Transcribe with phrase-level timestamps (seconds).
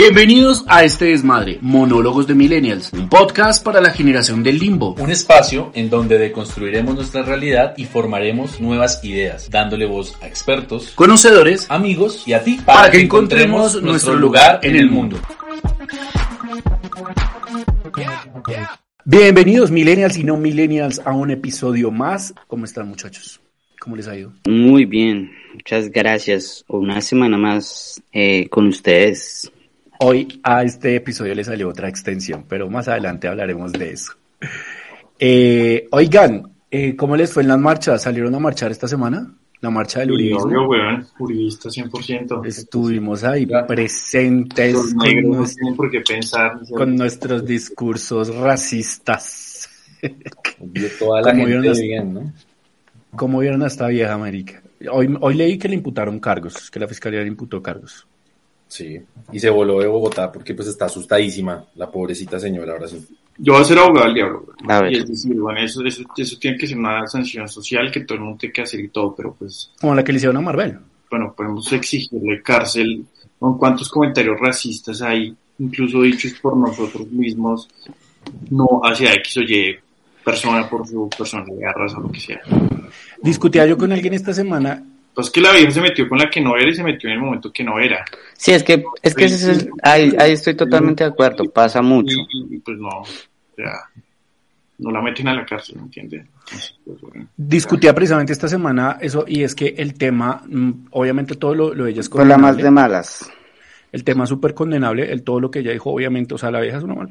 [0.00, 4.94] Bienvenidos a este desmadre, Monólogos de Millennials, un podcast para la generación del limbo.
[4.94, 10.92] Un espacio en donde deconstruiremos nuestra realidad y formaremos nuevas ideas, dándole voz a expertos,
[10.94, 15.18] conocedores, amigos y a ti para, que, encontremos nuestro lugar en el mundo.
[19.04, 22.32] Bienvenidos Millennials y no Millennials a un episodio más.
[22.46, 23.38] ¿Cómo están muchachos?
[23.78, 24.32] ¿Cómo les ha ido?
[24.48, 26.64] Muy bien, muchas gracias.
[26.68, 29.52] Una semana más eh, con ustedes.
[30.02, 34.12] Hoy a este episodio le salió otra extensión, pero más adelante hablaremos de eso.
[35.18, 38.02] Eh, oigan, eh, ¿cómo les fue en las marchas?
[38.02, 39.34] ¿Salieron a marchar esta semana?
[39.60, 40.44] La marcha del uribismo.
[40.44, 42.46] Obvio, weón, uribista 100%.
[42.46, 46.52] Estuvimos ahí presentes Los con, no nues- tienen por qué pensar.
[46.74, 49.68] con nuestros discursos racistas.
[50.98, 52.32] Toda la Como vieron gente las- bien, ¿no?
[53.16, 54.62] ¿Cómo vieron a esta vieja América?
[54.90, 58.06] Hoy, hoy leí que le imputaron cargos, que la fiscalía le imputó cargos.
[58.70, 58.96] Sí,
[59.32, 63.04] y se voló de Bogotá porque pues está asustadísima la pobrecita señora ahora sí.
[63.36, 64.46] Yo voy a ser abogado del diablo.
[64.68, 64.92] A ver.
[64.92, 68.18] Y es decir, bueno, eso, eso, eso tiene que ser una sanción social que todo
[68.18, 70.40] el mundo tiene que hacer y todo, pero pues, Como la que le hicieron a
[70.40, 70.78] Marvel.
[71.10, 73.04] bueno, podemos exigirle cárcel
[73.40, 77.68] con cuántos comentarios racistas hay, incluso dichos por nosotros mismos,
[78.50, 79.74] no hacia X o Y
[80.24, 82.40] persona por su personalidad, raza, lo que sea.
[83.20, 86.40] Discutía yo con alguien esta semana Pues que la vieja se metió con la que
[86.40, 88.04] no era y se metió en el momento que no era.
[88.36, 91.82] Sí, es que, es que ese es el- ahí, ahí estoy totalmente de acuerdo, pasa
[91.82, 92.16] mucho.
[92.32, 93.06] Y, y, pues no, o
[93.56, 93.72] sea,
[94.78, 96.26] no la meten a la cárcel, ¿me entiendes?
[96.84, 97.26] Pues, bueno.
[97.36, 101.84] Discutía precisamente esta semana eso, y es que el tema, mm, obviamente todo lo, lo
[101.84, 103.30] de ella es Fue la más de malas.
[103.92, 106.60] El tema es súper condenable, el todo lo que ella dijo, obviamente, o sea, la
[106.60, 107.10] vieja es una mal,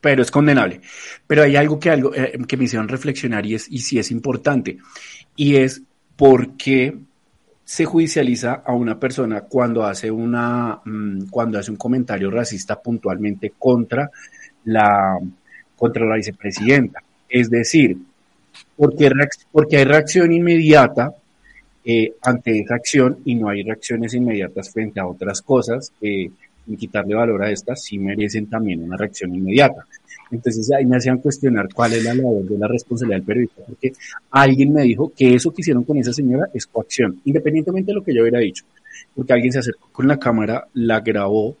[0.00, 0.80] pero es condenable.
[1.26, 4.10] Pero hay algo que algo eh, que me hicieron reflexionar y es y sí es
[4.10, 4.78] importante
[5.36, 5.82] y es
[6.20, 6.94] por qué
[7.64, 13.54] se judicializa a una persona cuando hace una mm, cuando hace un comentario racista puntualmente
[13.58, 14.10] contra
[14.64, 15.18] la
[15.76, 17.02] contra la vicepresidenta.
[17.26, 17.96] Es decir,
[18.76, 19.10] porque,
[19.50, 21.14] porque hay reacción inmediata
[21.86, 26.30] eh, ante esa acción y no hay reacciones inmediatas frente a otras cosas que,
[26.66, 29.86] sin quitarle valor a estas, sí merecen también una reacción inmediata.
[30.30, 33.92] Entonces ahí me hacían cuestionar cuál es la labor de la responsabilidad del periodista, porque
[34.30, 38.04] alguien me dijo que eso que hicieron con esa señora es coacción, independientemente de lo
[38.04, 38.64] que yo hubiera dicho,
[39.14, 41.56] porque alguien se acercó con la cámara, la grabó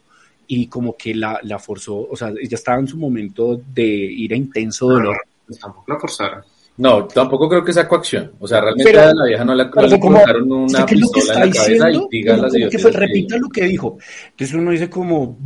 [0.46, 4.36] y como que la, la forzó, o sea, ella estaba en su momento de ira
[4.36, 5.16] intenso dolor.
[5.46, 6.42] Pues tampoco la forzaron.
[6.76, 8.32] No, tampoco creo que sea coacción.
[8.40, 10.64] O sea, realmente Pero- a la vieja no le, no Pero le como, colocaron una
[10.64, 12.08] ¿usted qué es lo que pistola está en la cabeza diciendo?
[12.10, 13.98] y diga las que fue, repita lo que dijo.
[14.30, 15.38] Entonces uno dice como,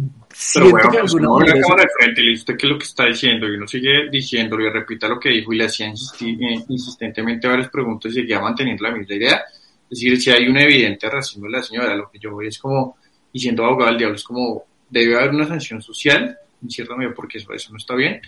[0.55, 2.79] Pero bueno, que pues no, cámara de frente y le dice usted qué es lo
[2.79, 5.87] que está diciendo y uno sigue diciéndolo y repita lo que dijo y le hacía
[5.87, 9.43] insisti- eh, insistentemente varias preguntas y seguía manteniendo la misma idea.
[9.91, 12.59] Es decir, si hay un evidente racismo de la señora, lo que yo voy es
[12.59, 12.97] como,
[13.33, 17.15] y siendo abogado del diablo, es como, debe haber una sanción social, en cierta medida,
[17.15, 18.21] porque eso, eso no está bien,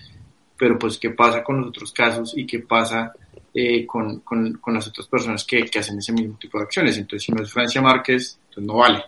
[0.56, 3.12] pero pues qué pasa con los otros casos y qué pasa
[3.52, 6.96] eh, con, con, con las otras personas que, que hacen ese mismo tipo de acciones.
[6.98, 9.02] Entonces, si no es Francia Márquez, entonces no vale.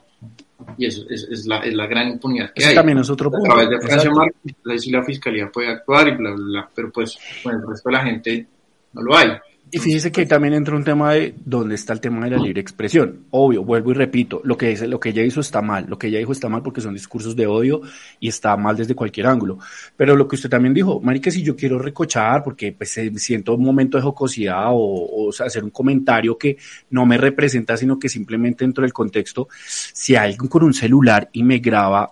[0.76, 3.28] Y eso es, es la, es la gran impunidad que Ese hay también es otro
[3.28, 3.54] a punto.
[3.54, 4.18] través de Francia exacto.
[4.18, 7.66] Márquez, ahí sí la fiscalía puede actuar y bla, bla, bla, pero pues con el
[7.66, 8.46] resto de la gente
[8.92, 9.30] no lo hay.
[9.70, 12.60] Y fíjese que también entra un tema de dónde está el tema de la libre
[12.60, 13.26] expresión.
[13.30, 16.06] Obvio, vuelvo y repito, lo que, dice, lo que ella hizo está mal, lo que
[16.06, 17.82] ella dijo está mal porque son discursos de odio
[18.18, 19.58] y está mal desde cualquier ángulo.
[19.96, 23.54] Pero lo que usted también dijo, Marica, si yo quiero recochar porque pues eh, siento
[23.54, 26.56] un momento de jocosidad o, o sea, hacer un comentario que
[26.90, 31.28] no me representa, sino que simplemente dentro del contexto, si hay alguien con un celular
[31.32, 32.10] y me graba,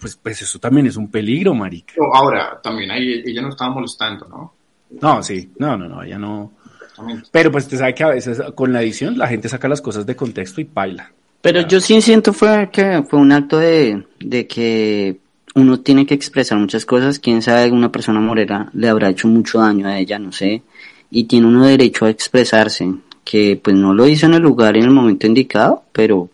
[0.00, 1.94] pues, pues eso también es un peligro, Marica.
[1.96, 4.54] Pero ahora, también ahí ella no estaba molestando, ¿no?
[5.00, 6.52] No, sí, no, no, no, ella no.
[6.96, 7.28] Exactamente.
[7.30, 10.06] Pero pues usted sabe que a veces con la edición la gente saca las cosas
[10.06, 11.10] de contexto y baila.
[11.42, 15.18] Pero yo sí siento fue que fue un acto de, de que
[15.54, 17.18] uno tiene que expresar muchas cosas.
[17.18, 20.62] Quién sabe, una persona morena le habrá hecho mucho daño a ella, no sé.
[21.10, 22.92] Y tiene uno derecho a expresarse,
[23.24, 26.30] que pues no lo hizo en el lugar y en el momento indicado, pero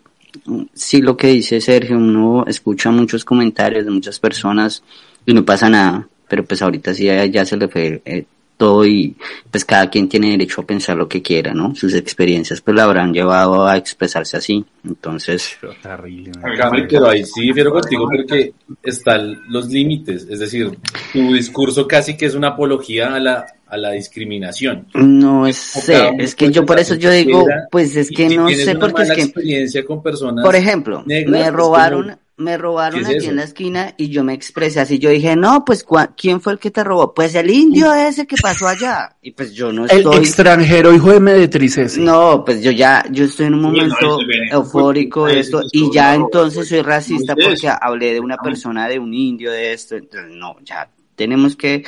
[0.47, 4.83] mm, sí lo que dice Sergio, uno escucha muchos comentarios de muchas personas
[5.27, 6.09] y no pasa nada.
[6.29, 8.25] Pero pues ahorita sí ya, ya se le fue eh,
[8.85, 9.17] y
[9.51, 11.75] pues cada quien tiene derecho a pensar lo que quiera, ¿no?
[11.75, 14.65] Sus experiencias pues la habrán llevado a expresarse así.
[14.85, 16.33] Entonces, Terrible.
[16.89, 18.53] Pero ahí sí difiero contigo porque
[18.83, 20.27] están los límites.
[20.29, 20.77] Es decir,
[21.13, 24.87] tu discurso casi que es una apología a la, a la discriminación.
[24.95, 29.03] No sé, es que yo por eso yo digo, pues es que no sé porque
[29.03, 33.95] es que experiencia con personas Por ejemplo, me robaron me robaron aquí en la esquina
[33.97, 34.99] y yo me expresé así.
[34.99, 35.85] Yo dije, no, pues,
[36.17, 37.15] ¿quién fue el que te robó?
[37.15, 39.17] Pues el indio ese que pasó allá.
[39.23, 40.01] Y pues yo no estoy...
[40.01, 41.99] El extranjero hijo de Medetrices.
[41.99, 44.19] No, pues yo ya, yo estoy en un momento
[44.79, 49.13] eufórico de esto y ya entonces soy racista porque hablé de una persona, de un
[49.13, 49.97] indio, de esto.
[49.97, 51.85] Entonces, no, ya tenemos que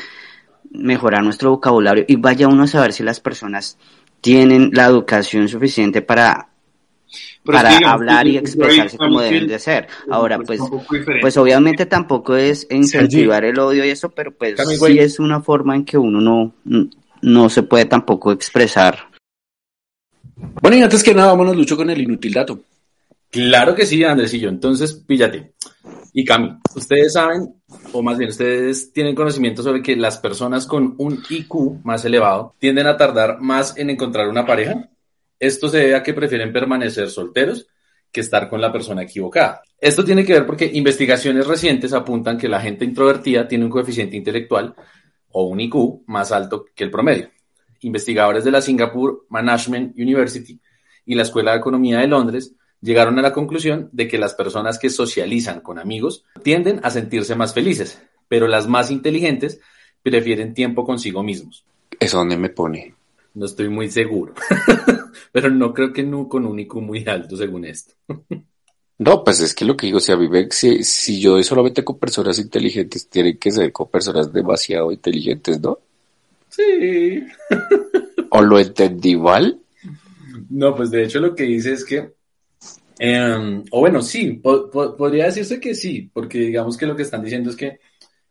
[0.71, 3.79] mejorar nuestro vocabulario y vaya uno a saber si las personas
[4.21, 6.49] tienen la educación suficiente para
[7.45, 9.87] para hablar y expresarse como deben de ser.
[10.11, 10.61] Ahora, pues,
[11.21, 15.77] pues obviamente tampoco es incentivar el odio y eso, pero pues sí es una forma
[15.77, 16.21] en que uno
[16.65, 16.91] no,
[17.21, 19.11] no se puede tampoco expresar.
[20.61, 22.61] Bueno, y antes que nada, vámonos, Lucho, con el inútil dato.
[23.35, 24.49] Claro que sí, Andresillo.
[24.49, 25.55] Entonces, píllate.
[26.13, 27.53] Y Cami, ustedes saben,
[27.93, 32.55] o más bien ustedes tienen conocimiento sobre que las personas con un IQ más elevado
[32.61, 34.89] tienden a tardar más en encontrar una pareja.
[35.41, 37.67] Esto se debe a que prefieren permanecer solteros
[38.13, 39.63] que estar con la persona equivocada.
[39.81, 44.17] Esto tiene que ver porque investigaciones recientes apuntan que la gente introvertida tiene un coeficiente
[44.17, 44.77] intelectual
[45.31, 47.31] o un IQ más alto que el promedio.
[47.81, 50.61] Investigadores de la Singapore Management University
[51.05, 52.55] y la Escuela de Economía de Londres
[52.85, 57.35] llegaron a la conclusión de que las personas que socializan con amigos tienden a sentirse
[57.35, 59.59] más felices, pero las más inteligentes
[60.03, 61.65] prefieren tiempo consigo mismos.
[61.99, 62.95] ¿Eso dónde me pone?
[63.33, 64.35] No estoy muy seguro.
[65.33, 67.95] pero no creo que no con un IQ muy alto según esto.
[68.99, 70.19] No, pues es que lo que digo, si a
[70.51, 75.61] si, si yo doy solamente con personas inteligentes, tienen que ser con personas demasiado inteligentes,
[75.61, 75.79] ¿no?
[76.51, 77.25] Sí.
[78.31, 79.59] ¿O lo entendí mal?
[80.51, 82.13] No, pues de hecho lo que dice es que,
[82.99, 87.51] em, o bueno, sí, podría decirse que sí, porque digamos que lo que están diciendo
[87.51, 87.81] es que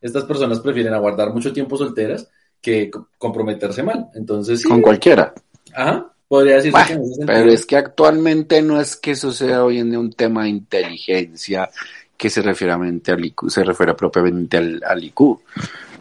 [0.01, 2.29] estas personas prefieren aguardar mucho tiempo solteras
[2.61, 4.07] que comprometerse mal.
[4.15, 4.69] Entonces, sí.
[4.69, 5.33] Con cualquiera.
[5.73, 6.13] Ajá.
[6.27, 9.99] Podría decirse que Pero es que actualmente no es que eso sea hoy en día
[9.99, 11.69] un tema de inteligencia
[12.17, 15.19] que se refiere, al IQ, se refiere propiamente al, IQ.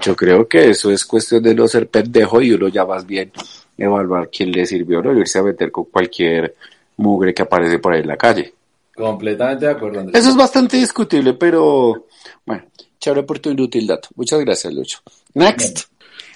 [0.00, 3.32] Yo creo que eso es cuestión de no ser pendejo y uno ya más bien
[3.76, 6.54] evaluar quién le sirvió o no irse a meter con cualquier
[7.02, 8.54] mugre que aparece por ahí en la calle.
[8.94, 10.20] Completamente de acuerdo, Andrés.
[10.20, 12.06] Eso es bastante discutible, pero
[12.46, 12.64] bueno,
[13.00, 14.08] chévere por tu inútil dato.
[14.14, 14.98] Muchas gracias, Lucho.
[15.34, 15.88] Next.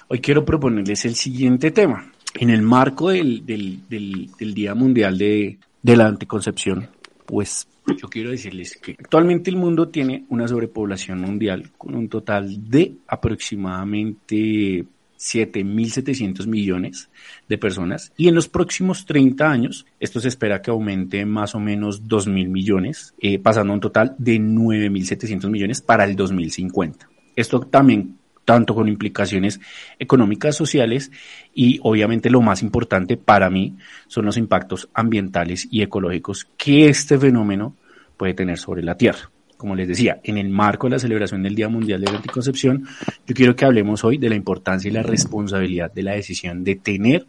[0.09, 5.57] Hoy quiero proponerles el siguiente tema en el marco del, del, del, Día Mundial de,
[5.81, 6.89] de la Anticoncepción,
[7.25, 12.69] pues yo quiero decirles que actualmente el mundo tiene una sobrepoblación mundial con un total
[12.69, 14.85] de aproximadamente
[15.17, 17.09] 7.700 millones
[17.47, 21.59] de personas y en los próximos 30 años esto se espera que aumente más o
[21.59, 27.09] menos 2.000 millones, eh, pasando a un total de 9.700 millones para el 2050.
[27.35, 28.17] Esto también
[28.47, 29.59] tanto con implicaciones
[29.99, 31.11] económicas, sociales
[31.53, 33.75] y obviamente lo más importante para mí
[34.07, 37.75] son los impactos ambientales y ecológicos que este fenómeno
[38.15, 39.29] puede tener sobre la Tierra.
[39.57, 42.87] Como les decía, en el marco de la celebración del Día Mundial de la Anticoncepción,
[43.25, 46.75] yo quiero que hablemos hoy de la importancia y la responsabilidad de la decisión de
[46.75, 47.25] tener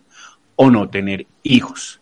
[0.56, 2.00] o no tener hijos.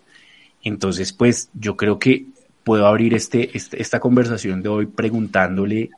[0.62, 2.26] Entonces, pues yo creo que
[2.64, 5.90] puedo abrir este, este esta conversación de hoy preguntándole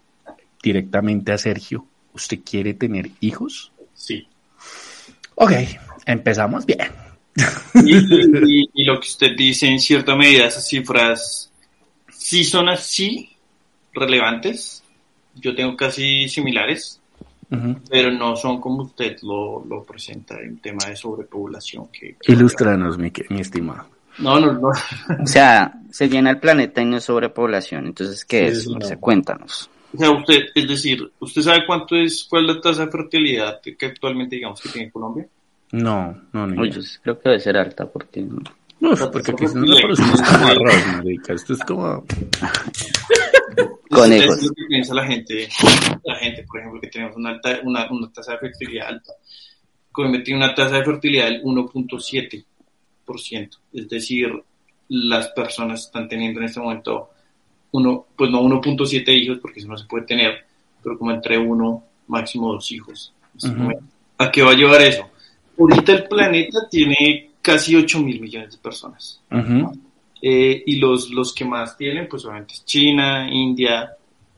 [0.62, 1.86] directamente a Sergio
[2.18, 3.70] ¿Usted quiere tener hijos?
[3.94, 4.26] Sí.
[5.36, 5.52] Ok,
[6.04, 6.88] empezamos bien.
[7.84, 11.52] Y, lo que usted dice, en cierta medida, esas cifras
[12.10, 13.30] sí son así
[13.92, 14.82] relevantes.
[15.34, 17.00] Yo tengo casi similares,
[17.88, 21.88] pero no son como usted lo, presenta en tema de sobrepoblación.
[21.88, 23.86] Que, Ilústranos, mi, mi estimado.
[24.18, 24.68] No, no, no.
[24.68, 27.86] O sea, se llena el planeta y no es sobrepoblación.
[27.86, 28.68] Entonces, ¿qué es?
[28.98, 29.70] Cuéntanos.
[29.94, 33.60] O sea, usted, es decir, ¿usted sabe cuánto es, cuál es la tasa de fertilidad
[33.60, 35.26] que actualmente digamos que tiene Colombia?
[35.72, 36.62] No, no, no.
[36.62, 38.22] Oye, creo que debe ser alta porque...
[38.80, 41.34] No, porque aquí no es como arroz, marica.
[41.34, 42.04] Esto es como...
[43.90, 44.36] Conejos.
[44.36, 45.48] Es lo que piensa la gente,
[46.04, 49.12] la gente, por ejemplo, que tenemos una, alta, una, una tasa de fertilidad alta.
[49.90, 52.44] Colombia tiene una tasa de fertilidad del 1.7%.
[53.72, 54.32] Es decir,
[54.88, 57.10] las personas están teniendo en este momento
[57.72, 60.44] uno, pues no 1.7 hijos, porque eso no se puede tener,
[60.82, 63.12] pero como entre uno, máximo dos hijos.
[64.18, 65.08] ¿A qué va a llevar eso?
[65.58, 69.20] Ahorita el planeta tiene casi 8 mil millones de personas.
[70.20, 73.92] Eh, y los, los que más tienen, pues obviamente es China, India,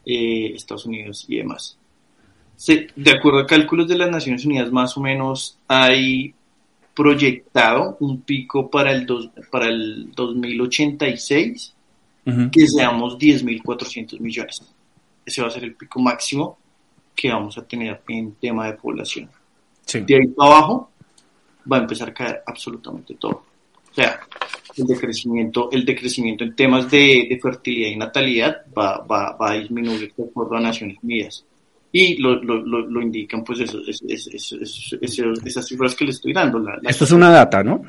[0.04, 1.78] eh, Estados Unidos y demás.
[2.66, 6.34] de acuerdo a cálculos de las Naciones Unidas, más o menos hay
[6.94, 11.74] proyectado un pico para el, dos, para el 2086
[12.52, 14.62] que seamos 10.400 millones.
[15.24, 16.58] Ese va a ser el pico máximo
[17.14, 19.28] que vamos a tener en tema de población.
[19.92, 20.90] De ahí para abajo,
[21.70, 23.44] va a empezar a caer absolutamente todo.
[23.90, 24.20] O sea,
[24.76, 29.54] el decrecimiento, el decrecimiento en temas de, de fertilidad y natalidad va, va, va, a
[29.54, 31.44] disminuir de acuerdo a Naciones Unidas.
[31.92, 34.54] Y lo, lo, lo, lo indican pues eso, es, es, es,
[35.42, 36.58] esas cifras que le estoy dando.
[36.60, 37.82] La, la Esto es una data, ¿no?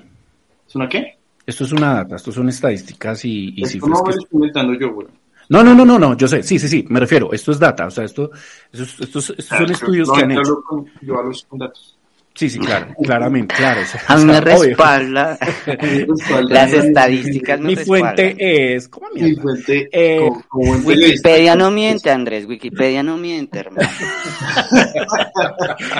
[0.68, 1.18] ¿Es una qué?
[1.46, 3.90] Esto es una data, esto son estadísticas y, y Esto cifras.
[3.92, 5.08] no que- me lo estoy inventando yo, güey.
[5.50, 7.86] No, no, no, no, no, yo sé, sí, sí, sí, me refiero, esto es data,
[7.88, 8.32] o sea, esto,
[8.72, 10.50] estos, estos, estos son estudios No, que han yo hecho.
[10.52, 11.98] hablo con- Yo hablo con datos.
[12.34, 13.82] Sí, sí, claro, claramente, claro.
[14.08, 15.38] A mí me respalda
[16.50, 17.60] las estadísticas.
[17.60, 22.46] Mi fuente es, ¿cómo Mi fuente, Eh, como, como Wikipedia no miente, Andrés.
[22.46, 23.88] Wikipedia no miente, hermano.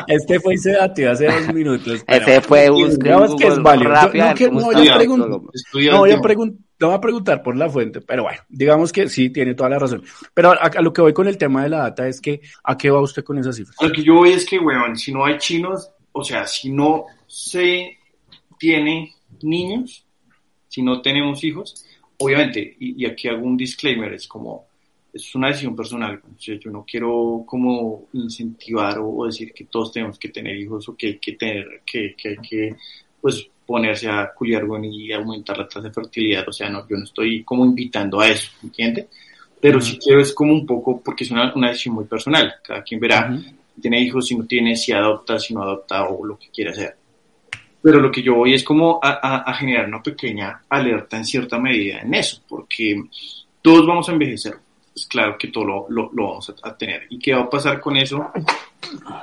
[0.08, 2.04] Este fue y se datió hace dos minutos.
[2.08, 3.92] Ese fue buscar Digamos que es válido.
[4.36, 6.22] Yo no no, No voy, a tema.
[6.24, 9.70] pregun- no voy a preguntar por la fuente, pero bueno, digamos que sí, tiene toda
[9.70, 10.04] la razón.
[10.34, 12.78] Pero a, a lo que voy con el tema de la data es que, ¿a
[12.78, 13.76] qué va usted con esas cifras?
[13.82, 17.06] Lo que yo voy es que, weón, si no hay chinos, o sea, si no
[17.28, 17.98] se
[18.58, 20.06] tiene niños,
[20.68, 21.86] si no tenemos hijos,
[22.18, 24.66] obviamente, y, y aquí hago un disclaimer, es como,
[25.14, 29.66] es una decisión personal, o sea, yo no quiero como incentivar o, o decir que
[29.66, 32.76] todos tenemos que tener hijos o que hay que tener, que, que hay que,
[33.20, 37.04] pues, ponerse a culiar, y aumentar la tasa de fertilidad, o sea, no, yo no
[37.06, 39.08] estoy como invitando a eso, ¿entiende?
[39.62, 42.82] Pero sí quiero es como un poco, porque es una, una decisión muy personal, cada
[42.84, 43.40] quien verá.
[43.76, 46.72] Si tiene hijos, si no tiene, si adopta, si no adopta o lo que quiera
[46.72, 46.96] hacer.
[47.82, 51.26] Pero lo que yo voy es como a, a- a generar una pequeña alerta en
[51.26, 53.02] cierta medida en eso, porque
[53.62, 54.56] todos vamos a envejecer.
[54.96, 57.08] Es claro que todo lo, lo- lo vamos a, a tener.
[57.10, 58.30] ¿Y qué va a pasar con eso?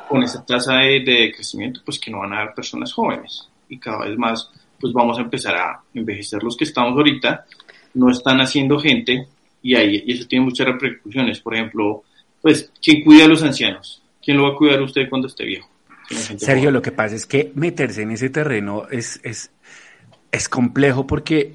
[0.08, 3.48] Con esa tasa de, de crecimiento, pues que no van a haber personas jóvenes.
[3.68, 4.50] Y cada vez más,
[4.80, 7.44] pues vamos a empezar a envejecer los que estamos ahorita,
[7.94, 9.26] no están haciendo gente,
[9.62, 11.40] y, ahí, y eso tiene muchas repercusiones.
[11.40, 12.04] Por ejemplo,
[12.40, 14.02] pues, ¿quién cuida a los ancianos?
[14.28, 15.70] ¿Quién lo va a cuidar usted cuando esté viejo?
[16.10, 16.74] No Sergio, joven.
[16.74, 19.50] lo que pasa es que meterse en ese terreno es, es,
[20.30, 21.54] es complejo porque,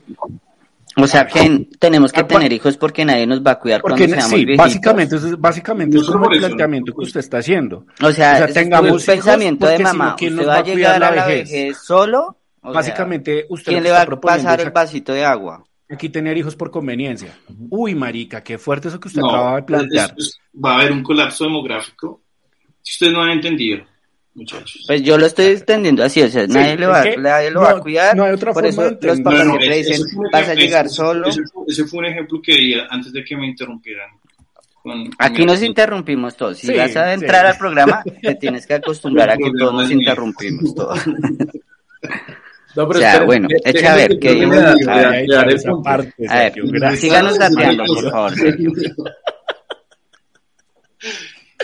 [0.97, 4.07] O sea que tenemos que Ah, tener hijos porque nadie nos va a cuidar porque
[4.07, 4.65] cuando seamos sí, viejitos.
[4.65, 6.97] básicamente, eso es, básicamente Yo es como el planteamiento ¿no?
[6.97, 7.85] que usted está haciendo.
[8.01, 10.15] O sea, O sea, tengamos un hijos, pensamiento de no, mamá.
[10.17, 11.51] ¿quién ¿Usted nos va va a llegar la a la vejez?
[11.51, 12.37] vejez solo?
[12.61, 15.63] O sea, Básicamente, usted ¿quién le va a pasar el vasito de agua?
[15.91, 17.37] aquí tener hijos por conveniencia.
[17.69, 20.15] Uy, marica, qué fuerte eso que usted No, acaba de plantear.
[20.17, 22.22] es- es- va a haber un colapso demográfico.
[22.83, 23.83] Si ustedes no han entendido,
[24.35, 24.83] muchachos.
[24.85, 27.65] Pues yo lo estoy extendiendo así, o sea, nadie, le va, que nadie lo no-
[27.65, 28.15] va a cuidar.
[28.15, 30.85] no hay otra por forma eso de los papás No, ese- dicen, vas a llegar
[30.85, 31.27] ese- solo.
[31.29, 34.09] Ese, fue- ese fue un ejemplo que di antes de que me interrumpieran.
[34.83, 36.57] con- Aquí con- nos interrumpimos todos.
[36.57, 37.13] Si Sí, vas a sí.
[37.21, 40.99] entrar al programa, te tienes que acostumbrar a que todos nos interrumpimos todos.
[42.75, 44.29] No, O sea, esperen, bueno, echa a ver, que
[46.27, 48.33] A ver, síganos dateando, por favor.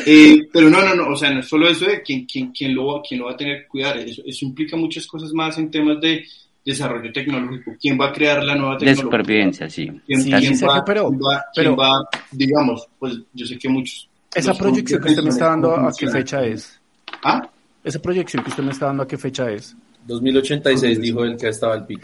[0.05, 2.73] Eh, pero no, no, no, o sea, no es solo eso de quién, quién, quién,
[2.75, 5.57] lo, va- quién lo va a tener que cuidar, eso, eso implica muchas cosas más
[5.57, 6.25] en temas de
[6.65, 7.75] desarrollo tecnológico.
[7.81, 9.03] ¿Quién va a crear la nueva De tecnología?
[9.03, 9.89] supervivencia, sí.
[10.05, 13.69] ¿Quién, Sí, quién va, pero- quién va- pero- quién va, digamos, pues yo sé que
[13.69, 14.07] muchos...
[14.35, 16.79] Esa proyección que usted me está dando, ¿a qué fecha es?
[17.23, 17.49] ¿Ah?
[17.83, 19.75] Esa proyección que usted me está dando, ¿a qué fecha es?
[20.05, 22.01] 2086 dijo el que estaba al pico.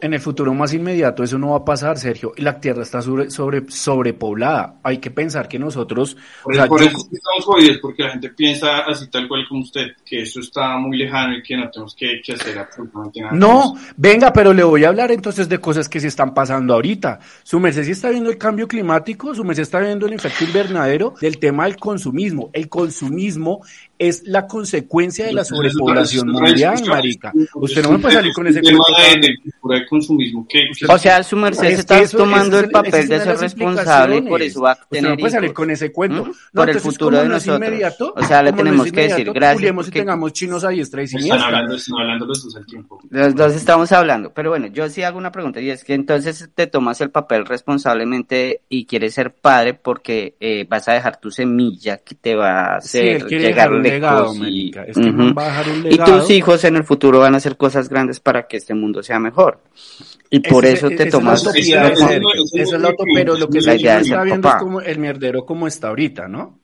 [0.00, 2.32] En el futuro más inmediato eso no va a pasar, Sergio.
[2.36, 4.76] Y la Tierra está sobre, sobre, sobrepoblada.
[4.84, 6.16] Hay que pensar que nosotros...
[6.44, 9.44] Por, o sea, por yo- eso estamos jodidos, porque la gente piensa así tal cual
[9.48, 13.20] como usted, que eso está muy lejano y que no tenemos que, que hacer absolutamente
[13.20, 13.32] nada.
[13.32, 17.18] No, venga, pero le voy a hablar entonces de cosas que se están pasando ahorita.
[17.42, 21.14] Su merced sí está viendo el cambio climático, su merced está viendo el efecto invernadero
[21.20, 22.50] del tema del consumismo.
[22.52, 23.62] El consumismo
[23.98, 27.32] es la consecuencia de la sobrepoblación mundial, marica.
[27.54, 29.28] Usted no me puede salir con ese tema cuento.
[29.68, 30.46] de, consumismo
[30.88, 34.62] O sea, su merced está eso- tomando el papel de ser responsable y por eso
[34.62, 36.24] va a Usted tener no puede salir con ese cuento.
[36.24, 36.28] ¿Mm?
[36.28, 37.56] No, Por el futuro de nosotros.
[37.68, 41.04] inmediato, O sea, le tenemos que decir gracias y porque- tengamos chinos a diestra y
[41.04, 43.00] están hablando, están hablando los dos al tiempo.
[43.10, 46.48] Los dos estamos hablando, pero bueno, yo sí hago una pregunta y es que entonces
[46.54, 51.30] te tomas el papel responsablemente y quieres ser padre porque eh, vas a dejar tu
[51.30, 54.84] semilla que te va a hacer llegar legado, y, marica.
[54.84, 55.12] Es que Ujú.
[55.12, 56.18] man va a dejar un y legado.
[56.20, 59.18] tus hijos en el futuro van a hacer cosas grandes para que este mundo sea
[59.18, 59.60] mejor.
[60.30, 61.68] Y por Ese- eso esa te tomas de es
[62.72, 64.98] la utopía, pero lo que la idea no de ser está viendo es como el
[64.98, 66.60] mierdero como está ahorita, ¿no?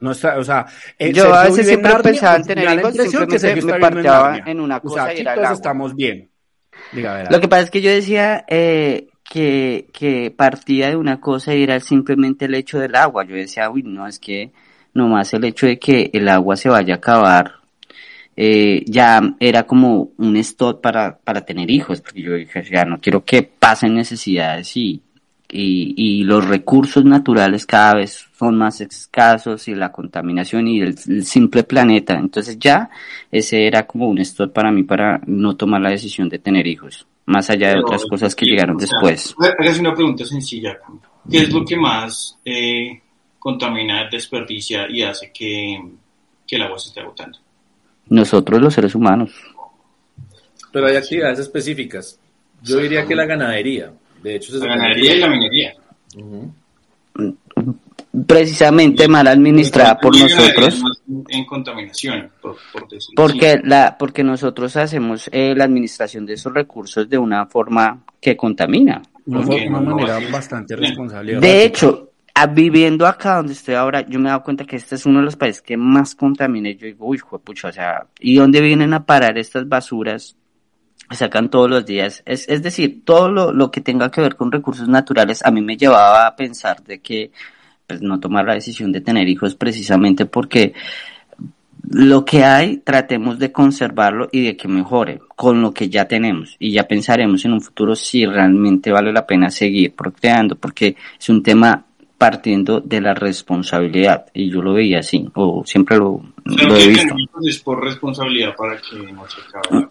[0.00, 0.66] No está, o sea,
[0.98, 4.52] eh, Yo a veces siempre pensaba en tener hijos, simplemente me en parteaba Narnia.
[4.52, 6.30] en una O sea, cosa y era todos estamos bien.
[6.92, 7.24] Diga.
[7.30, 11.62] Lo que pasa es que yo decía eh, que, que partía de una cosa y
[11.62, 13.24] era simplemente el hecho del agua.
[13.24, 14.52] Yo decía, uy, no, es que
[14.94, 17.64] nomás el hecho de que el agua se vaya a acabar
[18.36, 23.00] eh, ya era como un stop para, para tener hijos, porque yo dije, ya no
[23.00, 25.00] quiero que pasen necesidades y,
[25.48, 30.96] y, y los recursos naturales cada vez son más escasos y la contaminación y el,
[31.08, 32.14] el simple planeta.
[32.14, 32.90] Entonces ya
[33.30, 37.06] ese era como un stop para mí para no tomar la decisión de tener hijos,
[37.26, 39.34] más allá de Pero, otras cosas que llegaron o sea, después.
[39.78, 40.76] Una pregunta sencilla.
[41.30, 43.00] ¿Qué es lo que más eh,
[43.44, 45.78] contamina, desperdicia y hace que,
[46.46, 47.38] que el agua se esté agotando?
[48.08, 49.32] Nosotros los seres humanos.
[50.72, 52.18] Pero hay actividades específicas.
[52.62, 53.92] Yo diría que la ganadería.
[54.22, 55.74] De hecho, se La ganadería y la minería.
[58.26, 60.82] Precisamente mal administrada por nosotros.
[61.28, 66.54] En contaminación, por, por decirlo Porque la, porque nosotros hacemos eh, la administración de esos
[66.54, 69.02] recursos de una forma que contamina.
[69.26, 71.38] Una, no, manera bastante responsable.
[71.40, 74.96] De hecho, a- viviendo acá donde estoy ahora, yo me he dado cuenta que este
[74.96, 76.68] es uno de los países que más contamina.
[76.70, 80.36] Y yo digo, uy, pucha, o sea, ¿y dónde vienen a parar estas basuras?
[81.10, 82.22] Sacan todos los días.
[82.26, 85.60] Es, es decir, todo lo, lo que tenga que ver con recursos naturales a mí
[85.60, 87.30] me llevaba a pensar de que
[87.86, 90.72] pues, no tomar la decisión de tener hijos precisamente porque
[91.90, 96.56] lo que hay tratemos de conservarlo y de que mejore con lo que ya tenemos
[96.58, 101.28] y ya pensaremos en un futuro si realmente vale la pena seguir procreando porque es
[101.28, 101.84] un tema
[102.18, 106.88] partiendo de la responsabilidad y yo lo veía así o siempre lo, lo he que
[106.88, 107.14] visto.
[107.46, 109.88] es por responsabilidad para que no se acabe.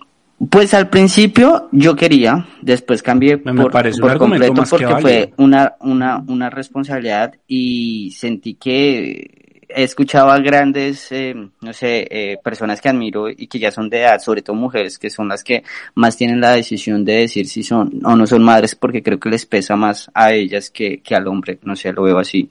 [0.49, 3.71] Pues al principio yo quería, después cambié Me- por,
[4.17, 9.42] completo porque fue una, una, una responsabilidad y sentí que
[9.75, 13.89] he escuchado a grandes, eh, no sé, eh, personas que admiro y que ya son
[13.89, 15.63] de edad, sobre todo mujeres, que son las que
[15.95, 19.29] más tienen la decisión de decir si son o no son madres porque creo que
[19.29, 22.49] les pesa más a ellas que, que al hombre, no sé, lo veo así.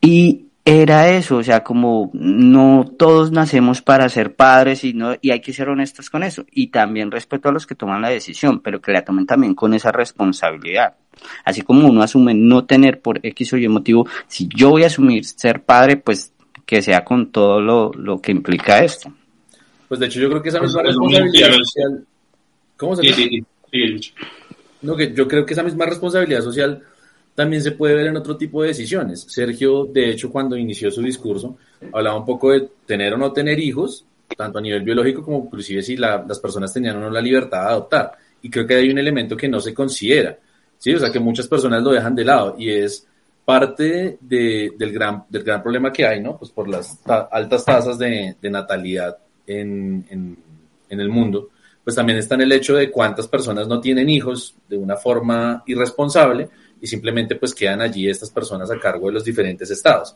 [0.00, 5.30] Y era eso, o sea, como no todos nacemos para ser padres y no, y
[5.30, 6.44] hay que ser honestos con eso.
[6.52, 9.72] Y también respeto a los que toman la decisión, pero que la tomen también con
[9.74, 10.94] esa responsabilidad.
[11.44, 14.88] Así como uno asume no tener por X o Y motivo, si yo voy a
[14.88, 16.32] asumir ser padre, pues
[16.70, 19.12] que sea con todo lo, lo que implica esto.
[19.88, 22.06] Pues de hecho, yo creo que esa misma Pues, responsabilidad social.
[22.76, 23.42] ¿Cómo se Sí, llama?
[23.72, 24.12] sí, sí.
[24.82, 26.80] No, que yo creo que esa misma responsabilidad social
[27.34, 29.22] también se puede ver en otro tipo de decisiones.
[29.28, 31.56] Sergio, de hecho, cuando inició su discurso,
[31.92, 34.04] hablaba un poco de tener o no tener hijos,
[34.36, 37.62] tanto a nivel biológico como inclusive si la- las personas tenían o no la libertad
[37.64, 38.12] de adoptar.
[38.42, 40.38] Y creo que hay un elemento que no se considera,
[40.78, 40.94] ¿sí?
[40.94, 43.06] O sea, que muchas personas lo dejan de lado y es
[43.50, 45.24] parte de- del, gran,
[45.60, 46.38] problema que hay, ¿no?
[46.38, 50.06] Pues por las ta- altas tasas de, natalidad en,
[50.88, 51.48] el mundo,
[51.82, 55.64] pues también está en el hecho de cuántas personas no tienen hijos de una forma
[55.66, 56.48] irresponsable
[56.80, 60.14] y simplemente pues quedan allí estas personas a cargo de los diferentes estados.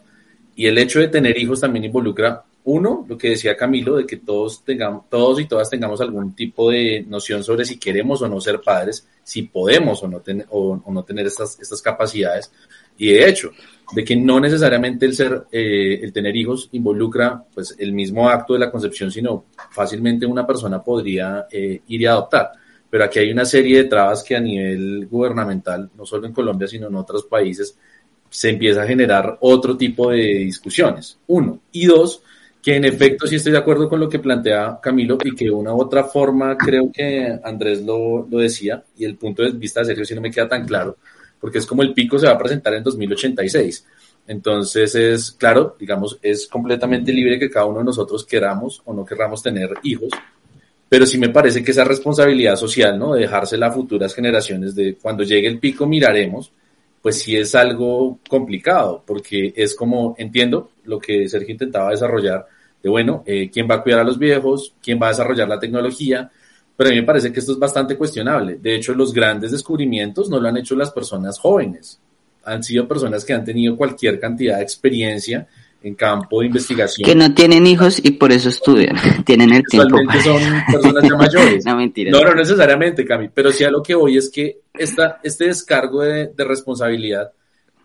[0.54, 4.18] Y el hecho de tener hijos también involucra, uno, lo que decía Camilo, de que
[4.18, 8.40] todos, tengamos, todos y todas tengamos algún tipo de noción sobre si queremos o no
[8.40, 12.52] ser padres, si podemos o no tener estas, estas capacidades.
[12.98, 13.50] Y de hecho,
[13.92, 18.54] de que no necesariamente el ser, eh, el tener hijos involucra pues el mismo acto
[18.54, 22.50] de la concepción, sino fácilmente una persona podría eh, ir y adoptar.
[22.88, 26.68] Pero aquí hay una serie de trabas que a nivel gubernamental, no solo en Colombia,
[26.68, 27.76] sino en otros países,
[28.30, 31.18] se empieza a generar otro tipo de discusiones.
[31.26, 31.60] Uno.
[31.72, 32.22] Y dos,
[32.62, 35.50] que en efecto sí estoy de acuerdo con lo que plantea Camilo y que de
[35.50, 39.80] una u otra forma creo que Andrés lo, lo decía y el punto de vista
[39.80, 40.96] de Sergio sí no me queda tan claro,
[41.40, 43.86] porque es como el pico se va a presentar en 2086.
[44.26, 49.04] Entonces es, claro, digamos, es completamente libre que cada uno de nosotros queramos o no
[49.04, 50.10] querramos tener hijos,
[50.88, 53.14] pero sí me parece que esa responsabilidad social, ¿no?
[53.14, 56.52] De dejársela a futuras generaciones, de cuando llegue el pico miraremos,
[57.02, 62.46] pues sí es algo complicado, porque es como, entiendo lo que Sergio intentaba desarrollar,
[62.82, 64.74] de bueno, eh, ¿quién va a cuidar a los viejos?
[64.82, 66.30] ¿Quién va a desarrollar la tecnología?
[66.76, 68.56] Pero a mí me parece que esto es bastante cuestionable.
[68.60, 72.00] De hecho, los grandes descubrimientos no lo han hecho las personas jóvenes.
[72.44, 75.46] Han sido personas que han tenido cualquier cantidad de experiencia
[75.82, 77.06] en campo de investigación.
[77.06, 78.96] Que no tienen hijos y por eso estudian.
[79.24, 79.98] Tienen el tiempo.
[80.22, 80.40] Son
[80.72, 81.64] personas ya mayores.
[81.66, 82.10] no, mentira.
[82.10, 86.02] No, no necesariamente, Cami, pero sí a lo que voy es que esta, este descargo
[86.02, 87.30] de, de responsabilidad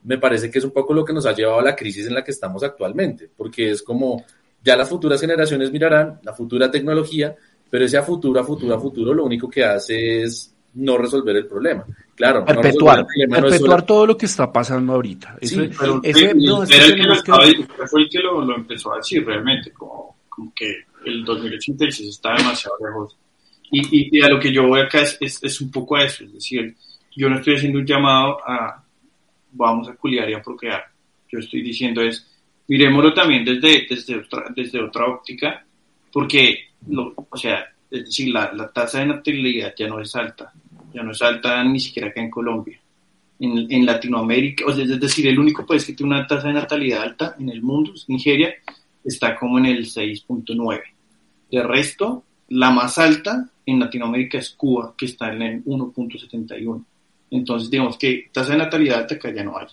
[0.03, 2.13] me parece que es un poco lo que nos ha llevado a la crisis en
[2.13, 4.23] la que estamos actualmente, porque es como
[4.63, 7.35] ya las futuras generaciones mirarán la futura tecnología,
[7.69, 11.35] pero ese a futuro, a futuro, a futuro, lo único que hace es no resolver
[11.35, 11.85] el problema.
[12.15, 15.37] Claro, no Perpetuar, el problema no perpetuar solo- todo lo que está pasando ahorita.
[15.41, 18.41] Sí, Pero eso- el- no, es que era el que que- fue el que lo,
[18.45, 23.17] lo empezó a decir realmente, como, como que el 2086 está demasiado lejos.
[23.71, 26.23] Y, y, y a lo que yo voy acá es, es, es un poco eso,
[26.23, 26.75] es decir,
[27.15, 28.83] yo no estoy haciendo un llamado a
[29.51, 30.83] vamos a culiar y a procrear.
[31.31, 32.25] Yo estoy diciendo es,
[32.67, 35.65] miremoslo también desde, desde, otra, desde otra óptica,
[36.11, 40.51] porque, lo, o sea, es decir, la, la tasa de natalidad ya no es alta,
[40.93, 42.79] ya no es alta ni siquiera acá en Colombia.
[43.39, 46.53] en, en Latinoamérica, o sea, es decir, el único país que tiene una tasa de
[46.53, 48.53] natalidad alta en el mundo Nigeria,
[49.03, 50.81] está como en el 6.9.
[51.51, 56.83] De resto, la más alta en Latinoamérica es Cuba, que está en el 1.71.
[57.31, 59.67] Entonces, digamos que tasa de natalidad alta acá ya no hay.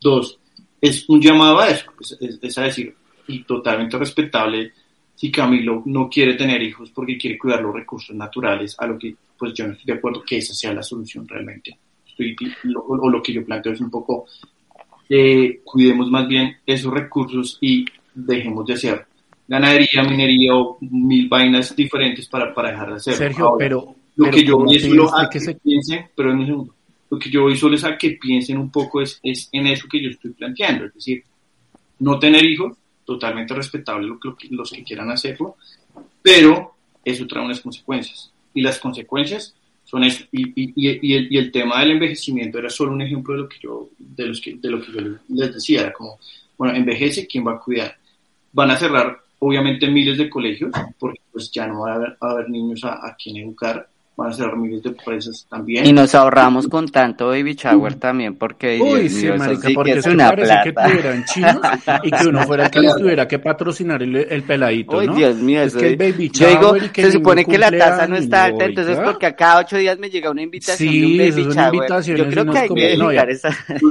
[0.00, 0.38] Dos,
[0.80, 2.94] es un llamado a eso, es, es a decir,
[3.28, 4.72] y totalmente respetable
[5.16, 9.14] si Camilo no quiere tener hijos porque quiere cuidar los recursos naturales, a lo que
[9.38, 11.76] pues yo no estoy de acuerdo que esa sea la solución realmente.
[12.06, 12.36] Estoy,
[12.86, 14.26] o lo que yo planteo es un poco,
[15.08, 19.06] eh, cuidemos más bien esos recursos y dejemos de hacer
[19.48, 23.18] ganadería, minería o mil vainas diferentes para, para dejar de hacerlo.
[23.18, 23.94] Sergio, pero...
[24.16, 26.74] Lo que yo solo a que, piensen, pero en un segundo,
[27.10, 29.86] lo que yo voy solo es a que piensen un poco es, es en eso
[29.90, 31.22] que yo estoy planteando, es decir,
[31.98, 35.56] no tener hijos, totalmente respetable lo, que los que quieran hacerlo,
[36.20, 38.30] pero eso trae unas consecuencias.
[38.52, 40.24] Y las consecuencias son eso.
[40.32, 43.48] Y, y, y, el, y, el, tema del envejecimiento era solo un ejemplo de lo
[43.48, 45.82] que yo, de los que, de lo que yo les decía.
[45.82, 46.18] Era como,
[46.58, 47.96] bueno, envejece, ¿quién va a cuidar?
[48.52, 52.30] Van a cerrar, obviamente, miles de colegios, porque pues ya no va a haber, a
[52.30, 55.86] haber niños a, a quien educar van a ser miles de empresas también.
[55.86, 60.32] Y nos ahorramos con tanto baby shower también, porque Uy, sí, marica, porque es una
[60.32, 60.62] plata.
[60.64, 61.56] que tuvieran chinos
[62.02, 65.14] y que uno fuera el que les tuviera que patrocinar el, el peladito, Uy, ¿no?
[65.14, 67.58] Dios mío, es eso que el baby shower Yo digo, y que se supone que
[67.58, 70.88] la tasa no está alta, entonces porque a cada ocho días me llega una invitación
[70.88, 71.74] Sí, de un eso baby shower.
[71.74, 73.22] invitaciones Yo creo y no que hay que no, ya.
[73.22, 73.50] esa...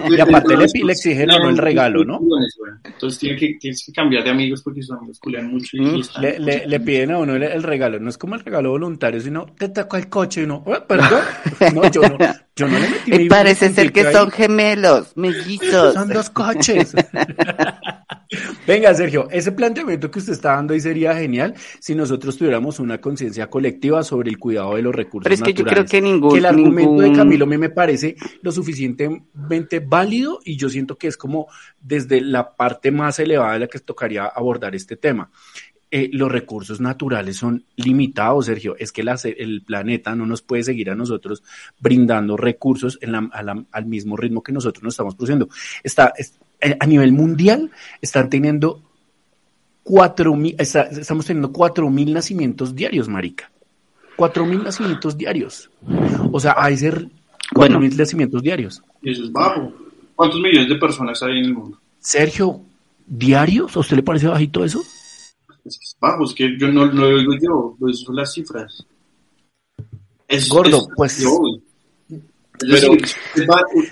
[0.09, 2.19] Y aparte le, le exigen a uno el regalo, ¿no?
[2.83, 6.01] Entonces tienes que, tienes que cambiar de amigos porque sus amigos culean mucho y, Mm,
[6.21, 9.19] Le, le, le piden a uno el, el regalo, no es como el regalo voluntario,
[9.21, 11.19] sino te tocó el coche y uno, "Eh, perdón,
[11.75, 12.17] no, yo no,
[12.56, 15.93] yo no le metí Me parece ser que son gemelos, mellizos.
[15.93, 16.93] Son dos coches.
[18.65, 22.99] Venga, Sergio, ese planteamiento que usted está dando ahí sería genial si nosotros tuviéramos una
[22.99, 26.32] conciencia colectiva sobre el cuidado de los recursos Pero es que yo creo que ningún...
[26.32, 31.08] que el argumento de Camilo mí me parece lo suficientemente válido y yo siento que
[31.08, 31.47] es como
[31.80, 35.30] desde la parte más elevada de la que tocaría abordar este tema.
[35.97, 38.75] Eh, los recursos naturales son limitados, Sergio.
[38.77, 41.41] Es que la- el planeta no nos puede seguir a nosotros
[41.79, 45.47] brindando recursos en la- a la- al mismo ritmo que nosotros nos estamos produciendo.
[45.84, 48.81] Está, es- eh, a nivel mundial están teniendo
[49.84, 53.49] cuatro mil, está- estamos teniendo cuatro mil nacimientos diarios, marica.
[54.17, 55.69] Cuatro mil nacimientos diarios.
[56.31, 57.08] O sea, hay ser
[57.53, 57.79] cuatro Bueno.
[57.79, 58.81] mil nacimientos diarios.
[59.01, 59.71] y eso es bajo.
[60.15, 61.79] ¿Cuántos millones de personas hay en el mundo?
[61.99, 62.60] Sergio,
[63.08, 63.77] ¿diarios?
[63.77, 64.84] ¿A usted le parece bajito eso?
[65.65, 68.34] Es que es bajo, es que yo no, no lo digo yo, lo son las
[68.34, 68.86] cifras.
[70.28, 71.30] Es, Gordo, es- pues- yo,
[72.58, 72.93] Pero-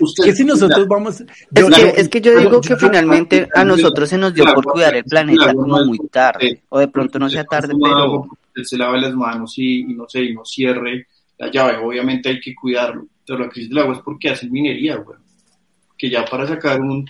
[0.00, 1.20] usted- Que si nosotros vamos...
[1.20, 4.44] Es, yo- que, yo- es que yo digo que finalmente a nosotros se nos dio
[4.54, 6.62] por cuidar el planeta como muy tarde.
[6.70, 8.26] O de pronto no sea tarde, pero...
[8.56, 11.08] Él se lave las manos y, y no sé, y no cierre
[11.38, 11.76] la llave.
[11.84, 13.06] Obviamente hay que cuidarlo.
[13.26, 15.18] Pero la crisis del agua es porque hacen minería, güey.
[15.98, 17.04] Que ya para sacar un,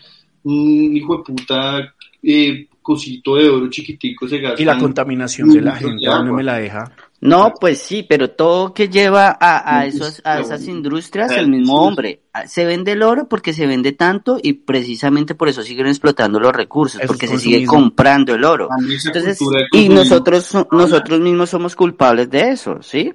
[0.45, 4.63] un hijo de puta eh, cosito de oro chiquitico se gasta.
[4.63, 6.93] Y la contaminación de la gente, ¿a dónde me la deja?
[7.21, 11.77] No, pues sí, pero todo que lleva a, a, esos, a esas industrias el mismo
[11.77, 12.21] hombre.
[12.35, 16.39] Ah, Se vende el oro porque se vende tanto y precisamente por eso siguen explotando
[16.39, 18.69] los recursos, porque se sigue comprando el oro.
[19.09, 19.39] Entonces,
[19.73, 23.11] y nosotros, so- nosotros mismos somos culpables de eso, ¿sí?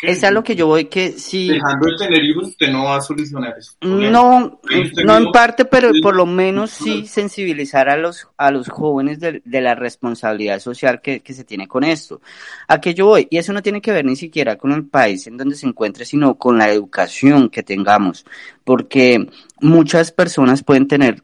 [0.00, 2.96] Es a lo que yo voy que sí, Dejando de tener hijos, usted no va
[2.96, 3.72] a solucionar eso.
[3.80, 4.60] no,
[5.04, 9.42] no en parte, pero por lo menos sí sensibilizar a los, a los jóvenes de,
[9.44, 12.20] de la responsabilidad social que, que se tiene con esto.
[12.68, 13.26] ¿A qué yo voy?
[13.28, 16.04] Y eso no tiene que ver ni siquiera con el país en donde se encuentre,
[16.04, 18.24] sino con la educación que tengamos.
[18.68, 19.30] Porque
[19.62, 21.22] muchas personas pueden tener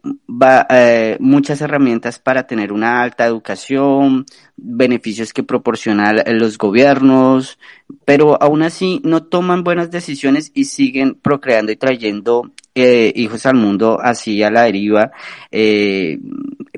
[0.70, 4.24] eh, muchas herramientas para tener una alta educación,
[4.56, 7.58] beneficios que proporcionan los gobiernos,
[8.06, 13.54] pero aún así no toman buenas decisiones y siguen procreando y trayendo eh, hijos al
[13.54, 15.12] mundo así a la deriva,
[15.50, 16.18] eh,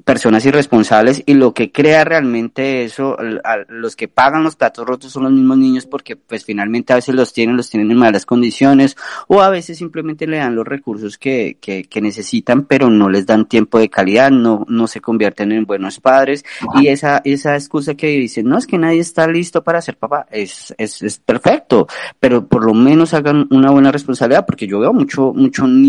[0.04, 5.10] personas irresponsables y lo que crea realmente eso, a- los que pagan los platos rotos
[5.10, 8.24] son los mismos niños porque pues finalmente a veces los tienen, los tienen en malas
[8.26, 13.08] condiciones o a veces simplemente le dan los recursos que, que, que necesitan pero no
[13.08, 16.44] les dan tiempo de calidad, no, no se convierten en buenos padres.
[16.80, 20.26] Y esa, esa excusa que dicen, no es que nadie está listo para ser papá,
[20.30, 21.86] es, es, es perfecto,
[22.20, 25.85] pero por lo menos hagan una buena responsabilidad porque yo veo mucho, mucho niño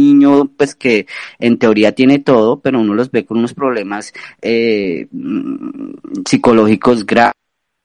[0.58, 1.08] pues que
[1.40, 5.92] en teoría tiene todo, pero uno los ve con unos problemas eh, mm,
[6.26, 7.34] psicológicos graves,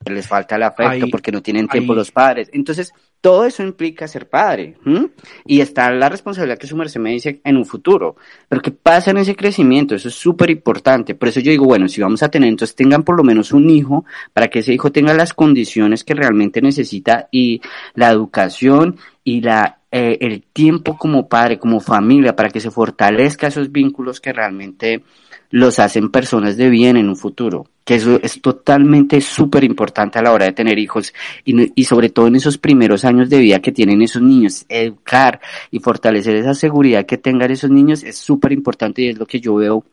[0.04, 2.50] les falta el afecto Ahí- porque no tienen tiempo ahí- los padres.
[2.52, 4.74] Entonces, todo eso implica ser padre.
[4.84, 5.10] ¿m?
[5.46, 8.16] Y está la responsabilidad que su merced me dice en un futuro.
[8.48, 9.94] Pero ¿qué pasa en ese crecimiento?
[9.94, 11.14] Eso es súper importante.
[11.14, 13.70] Por eso yo digo, bueno, si vamos a tener, entonces tengan por lo menos un
[13.70, 17.60] hijo para que ese hijo tenga las condiciones que realmente necesita y
[17.94, 23.48] la educación y la eh, el tiempo como padre, como familia, para que se fortalezca
[23.48, 25.04] esos vínculos que realmente
[25.50, 30.22] los hacen personas de bien en un futuro, que eso es totalmente súper importante a
[30.22, 31.12] la hora de tener hijos
[31.44, 35.42] y, y, sobre todo en esos primeros años de vida que tienen esos niños, educar
[35.70, 39.40] y fortalecer esa seguridad que tengan esos niños es súper importante y es lo que
[39.40, 39.84] yo veo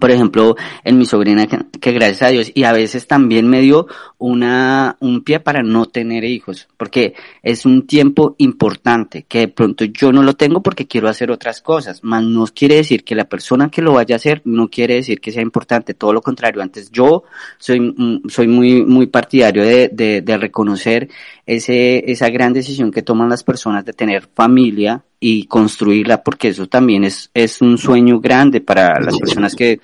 [0.00, 3.86] por ejemplo, en mi sobrina, que, gracias a Dios, y a veces también me dio
[4.18, 9.84] una, un pie para no tener hijos, porque es un tiempo importante, que de pronto
[9.84, 13.24] yo no lo tengo porque quiero hacer otras cosas, más no quiere decir que la
[13.24, 16.62] persona que lo vaya a hacer no quiere decir que sea importante, todo lo contrario,
[16.62, 17.24] antes yo
[17.58, 21.08] soy, mm, soy muy, muy partidario de, de, de reconocer
[21.46, 26.66] ese, esa gran decisión que toman las personas de tener familia, y construirla porque eso
[26.66, 29.80] también es, es un sueño grande para las personas que,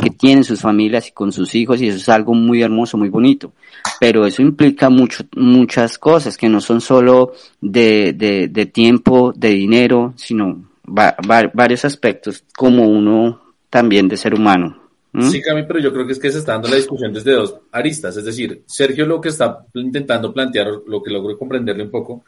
[0.00, 3.08] que tienen sus familias y con sus hijos y eso es algo muy hermoso, muy
[3.08, 3.54] bonito.
[3.98, 10.14] Pero eso implica mucho, muchas cosas que no son solo de, de, tiempo, de dinero,
[10.16, 14.80] sino va, va, varios aspectos como uno también de ser humano.
[15.22, 17.56] Sí, Cami, pero yo creo que es que se está dando la discusión desde dos
[17.72, 18.16] aristas.
[18.16, 22.24] Es decir, Sergio lo que está intentando plantear, lo que logro comprenderle un poco,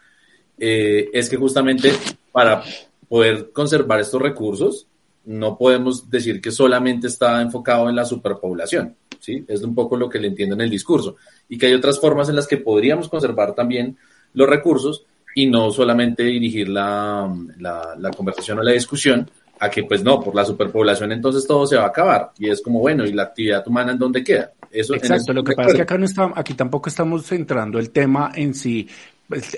[0.58, 1.92] eh, es que justamente
[2.32, 2.62] para
[3.08, 4.86] poder conservar estos recursos,
[5.24, 9.44] no podemos decir que solamente está enfocado en la superpoblación, ¿sí?
[9.48, 11.16] Es un poco lo que le entiendo en el discurso.
[11.48, 13.96] Y que hay otras formas en las que podríamos conservar también
[14.34, 20.02] los recursos y no solamente dirigir la, la, conversación o la discusión a que, pues
[20.02, 22.30] no, por la superpoblación entonces todo se va a acabar.
[22.38, 24.52] Y es como, bueno, ¿y la actividad humana en dónde queda?
[24.70, 27.90] Eso, Exacto, lo que pasa es que acá no está, aquí tampoco estamos centrando el
[27.90, 28.88] tema en si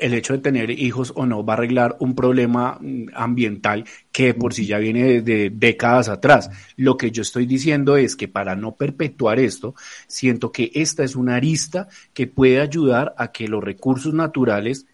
[0.01, 4.35] el hecho de tener hijos o no va a arreglar un problema mm, ambiental que
[4.35, 6.51] por sí ya viene de, décadas atrás.
[6.77, 9.75] Lo que yo estoy diciendo es que para no perpetuar esto,
[10.07, 14.87] siento que esta es una arista que puede ayudar a que los recursos naturales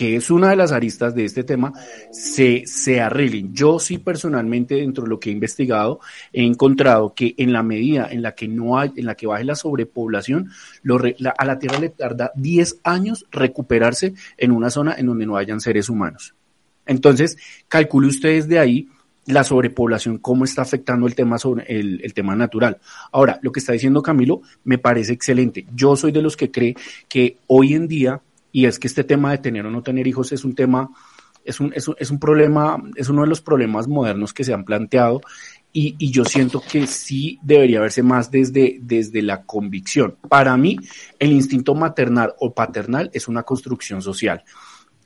[0.00, 1.74] que es una de las aristas de este tema,
[2.10, 3.52] se, se arreglen.
[3.52, 6.00] Yo sí personalmente, dentro de lo que he investigado,
[6.32, 9.44] he encontrado que en la medida en la que no hay, en la que baje
[9.44, 10.48] la sobrepoblación,
[10.84, 10.98] lo,
[11.36, 15.60] a la Tierra le tarda 10 años recuperarse en una zona en donde no hayan
[15.60, 16.34] seres humanos.
[16.86, 17.36] Entonces,
[17.68, 18.88] calcule ustedes de ahí
[19.26, 22.78] la sobrepoblación, cómo está afectando el tema sobre el, el, tema natural.
[23.12, 25.66] Ahora, lo que está diciendo Camilo me parece excelente.
[25.74, 26.74] Yo soy de los que cree
[27.06, 30.32] que hoy en día y es que este tema de tener o no tener hijos
[30.32, 30.90] es un tema,
[31.44, 34.52] es un, es un, es un problema, es uno de los problemas modernos que se
[34.52, 35.20] han planteado
[35.72, 40.16] y, y, yo siento que sí debería verse más desde, desde la convicción.
[40.28, 40.76] Para mí,
[41.18, 44.42] el instinto maternal o paternal es una construcción social.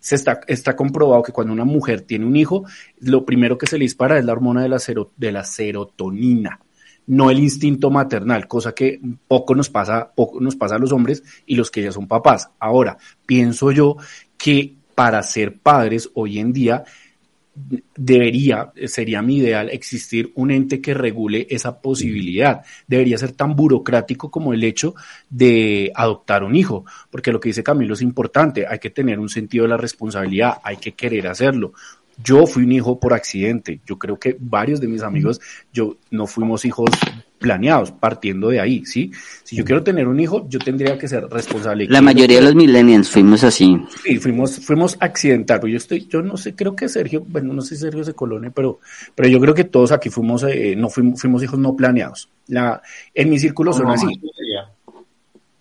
[0.01, 2.65] Se está, está comprobado que cuando una mujer tiene un hijo,
[3.01, 4.79] lo primero que se le dispara es la hormona de la,
[5.17, 6.61] de la serotonina
[7.07, 11.23] no el instinto maternal, cosa que poco nos pasa, poco nos pasa a los hombres
[11.47, 12.51] y los que ya son papás.
[12.59, 13.97] Ahora, pienso yo
[14.37, 16.85] que para ser padres hoy en día
[17.97, 22.63] debería, sería mi ideal, existir un ente que regule esa posibilidad.
[22.87, 24.95] Debería ser tan burocrático como el hecho
[25.31, 29.29] de adoptar un hijo, porque lo que dice Camilo es importante, hay que tener un
[29.29, 31.75] sentido de la responsabilidad, hay que querer hacerlo.
[32.23, 33.81] Yo fui un hijo por accidente.
[33.87, 35.41] Yo creo que varios de mis amigos,
[35.73, 36.91] yo no fuimos hijos
[37.39, 39.13] planeados, partiendo de ahí, ¿sí?
[39.43, 41.87] Si yo quiero tener un hijo, yo tendría que ser responsable.
[41.89, 43.77] La mayoría de los millennials fuimos así.
[44.03, 45.69] Sí, fuimos, fuimos accidentados.
[45.69, 48.51] Yo estoy, yo no sé, creo que Sergio, bueno, no sé si Sergio se colone,
[48.51, 48.81] pero,
[49.15, 52.31] pero yo creo que todos aquí fuimos, eh, no fuimos, fuimos hijos no planeados.
[52.47, 52.81] La,
[53.13, 54.07] en mi círculo son así.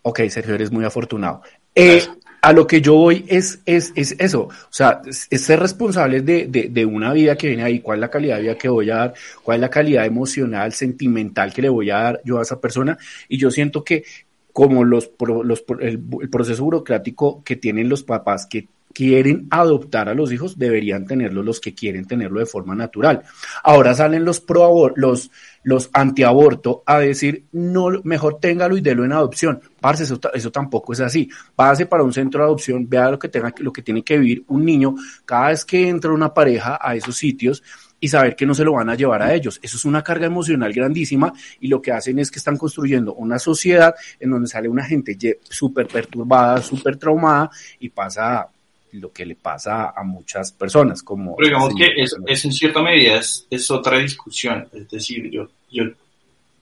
[0.04, 1.42] Ok, Sergio, eres muy afortunado.
[1.76, 2.02] Eh,
[2.44, 6.48] a lo que yo voy es, es, es eso, o sea, es, ser responsable de,
[6.48, 8.90] de, de, una vida que viene ahí, cuál es la calidad de vida que voy
[8.90, 12.42] a dar, cuál es la calidad emocional, sentimental que le voy a dar yo a
[12.42, 12.98] esa persona,
[13.30, 14.04] y yo siento que
[14.52, 15.12] como los,
[15.46, 20.58] los el, el proceso burocrático que tienen los papás que quieren adoptar a los hijos
[20.58, 23.24] deberían tenerlo los que quieren tenerlo de forma natural.
[23.64, 25.32] Ahora salen los pro los
[25.64, 29.62] los antiaborto a decir no mejor téngalo y délo en adopción.
[29.80, 31.30] Parce, eso, eso tampoco es así.
[31.56, 34.44] Pase para un centro de adopción, vea lo que tenga lo que tiene que vivir
[34.48, 34.96] un niño
[35.26, 37.64] cada vez que entra una pareja a esos sitios
[38.04, 39.62] y saber que no se lo van a llevar a ellos.
[39.64, 43.40] Eso es una carga emocional grandísima y lo que hacen es que están construyendo una
[43.40, 47.50] sociedad en donde sale una gente súper perturbada, súper traumada
[47.80, 48.50] y pasa
[48.94, 51.04] lo que le pasa a muchas personas.
[51.04, 55.30] Como Pero digamos que es, es, en cierta medida es, es, otra discusión, es decir,
[55.30, 55.84] yo, yo,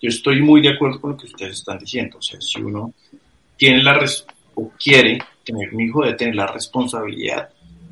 [0.01, 2.93] yo estoy muy de acuerdo con lo que ustedes están diciendo, o sea, si uno
[3.57, 7.49] tiene la res o quiere tener un hijo, debe tener la responsabilidad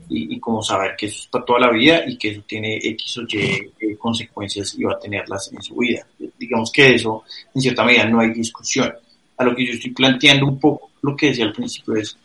[0.09, 3.19] y, y, como saber que eso está toda la vida y que eso tiene X
[3.19, 6.05] o Y eh, consecuencias y va a tenerlas en su vida.
[6.39, 7.23] Digamos que eso,
[7.53, 8.91] en cierta medida, no hay discusión.
[9.37, 12.17] A lo que yo estoy planteando un poco, lo que decía al principio es,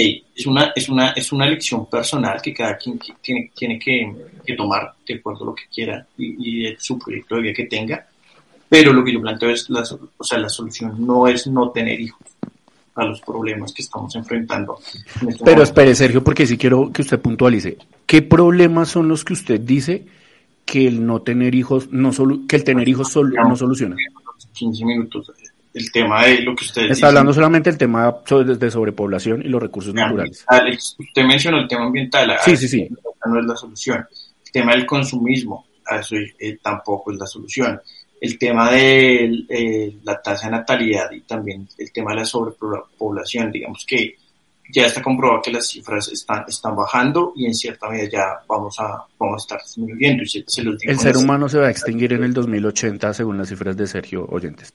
[0.00, 4.14] hey, es una, es una, es una elección personal que cada quien tiene, tiene que,
[4.46, 7.64] que tomar de acuerdo a lo que quiera y, y su proyecto de vida que
[7.66, 8.06] tenga.
[8.68, 9.82] Pero lo que yo planteo es, la,
[10.16, 12.20] o sea, la solución no es no tener hijos
[12.94, 14.78] a los problemas que estamos enfrentando.
[15.22, 17.76] En este Pero espere, Sergio, porque sí quiero que usted puntualice.
[18.06, 20.04] ¿Qué problemas son los que usted dice
[20.64, 23.96] que el no tener hijos, no solu que el tener hijos sol- no soluciona?
[24.52, 25.32] 15 minutos.
[25.78, 29.62] El tema de lo que ustedes Está hablando solamente del tema de sobrepoblación y los
[29.62, 30.44] recursos naturales.
[30.48, 32.36] Alex, usted mencionó el tema ambiental.
[32.44, 32.88] Sí, sí, sí.
[33.26, 34.06] No es la solución.
[34.44, 37.80] El tema del consumismo, a eso eh, tampoco es la solución.
[38.20, 43.52] El tema de eh, la tasa de natalidad y también el tema de la sobrepoblación,
[43.52, 44.16] digamos que
[44.70, 48.78] ya está comprobado que las cifras están, están bajando y en cierta medida ya vamos
[48.80, 50.24] a, vamos a estar disminuyendo.
[50.24, 53.14] Y se, se los digo El ser humano se va a extinguir en el 2080
[53.14, 54.74] según las cifras de Sergio Oyentes.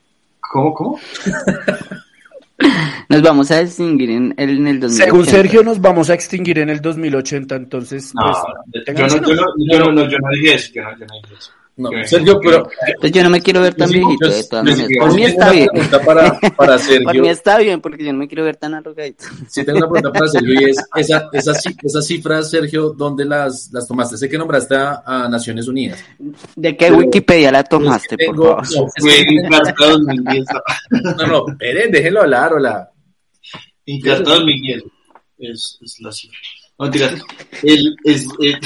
[0.53, 0.99] ¿Cómo, cómo?
[3.09, 5.05] Nos vamos a distinguir en, el- en el 2080.
[5.05, 8.37] Según Sergio nos vamos a extinguir en el 2080, entonces No, pues,
[8.73, 10.71] yo, tengan no, yo, no, yo, no, no, yo no dije eso.
[10.75, 11.51] Yo no, yo no dije eso.
[11.75, 12.69] No, Yo- Sergio, pero
[13.01, 14.89] Pues yo no me quiero ver tan Sí, viejito, yo- de todas maneras.
[14.99, 15.69] Por mí está bien.
[16.05, 17.21] para, para Por Sergio.
[17.23, 19.23] mí está bien, porque yo no me quiero ver tan arrugadito.
[19.49, 23.25] Sí, tengo una pregunta para Sergio y es, esa, esas, ci- esas cifras, Sergio, ¿dónde
[23.25, 24.17] las, las tomaste?
[24.17, 25.99] Sé que nombraste a, a Naciones Unidas.
[26.55, 28.55] ¿De qué Wikipedia la tomaste, por favor?
[28.75, 30.45] no, es Fue que- en Carta 2010.
[31.17, 32.89] no, no, esperen, déjenlo hablar, hola.
[34.03, 34.83] Carta 2010
[35.39, 36.37] es, es la cifra.
[36.79, 37.13] No, mentiras.
[37.63, 38.59] El, es, el-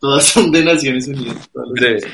[0.00, 1.48] todas son de Naciones Unidas.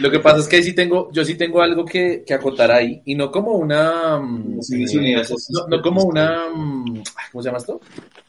[0.00, 3.02] Lo que pasa es que sí tengo, yo sí tengo algo que, que acotar ahí,
[3.04, 7.48] y no como una, mm, Naciones eh, Unidas no, no como una, mm, ¿cómo se
[7.48, 7.80] llama esto?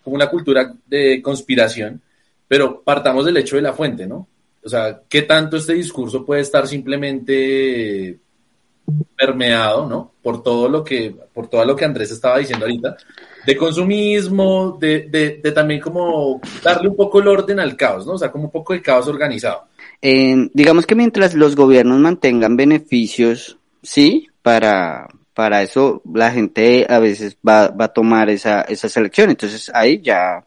[0.03, 2.01] Como una cultura de conspiración,
[2.47, 4.27] pero partamos del hecho de la fuente, ¿no?
[4.63, 8.17] O sea, ¿qué tanto este discurso puede estar simplemente
[9.15, 10.13] permeado, ¿no?
[10.21, 12.97] Por todo lo que, por todo lo que Andrés estaba diciendo ahorita,
[13.45, 18.13] de consumismo, de, de, de también como darle un poco el orden al caos, ¿no?
[18.13, 19.65] O sea, como un poco de caos organizado.
[20.01, 26.99] Eh, digamos que mientras los gobiernos mantengan beneficios, sí, para, para eso la gente a
[26.99, 29.29] veces va, va a tomar esa, esa selección.
[29.29, 30.45] Entonces ahí ya,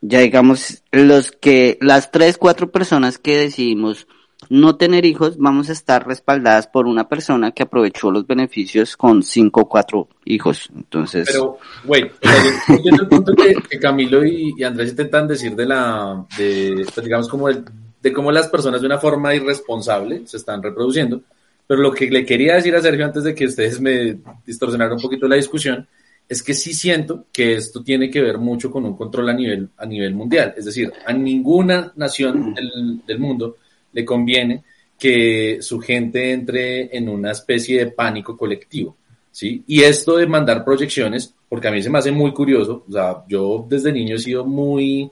[0.00, 4.06] ya digamos, los que, las tres, cuatro personas que decidimos
[4.48, 9.22] no tener hijos, vamos a estar respaldadas por una persona que aprovechó los beneficios con
[9.22, 10.70] cinco o cuatro hijos.
[10.74, 12.10] Entonces, Pero, güey,
[12.68, 17.04] entiendo el punto que, que Camilo y, y Andrés intentan decir de la, de, pues,
[17.04, 17.64] digamos, como el-
[18.02, 21.22] de cómo las personas de una forma irresponsable se están reproduciendo.
[21.66, 25.00] Pero lo que le quería decir a Sergio antes de que ustedes me distorsionaran un
[25.02, 25.86] poquito la discusión
[26.28, 29.68] es que sí siento que esto tiene que ver mucho con un control a nivel,
[29.78, 30.52] a nivel mundial.
[30.56, 33.56] Es decir, a ninguna nación del, del mundo
[33.94, 34.62] le conviene
[34.98, 38.96] que su gente entre en una especie de pánico colectivo.
[39.30, 39.64] ¿sí?
[39.66, 43.24] Y esto de mandar proyecciones, porque a mí se me hace muy curioso, o sea,
[43.28, 45.10] yo desde niño he sido muy,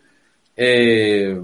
[0.57, 1.41] eh,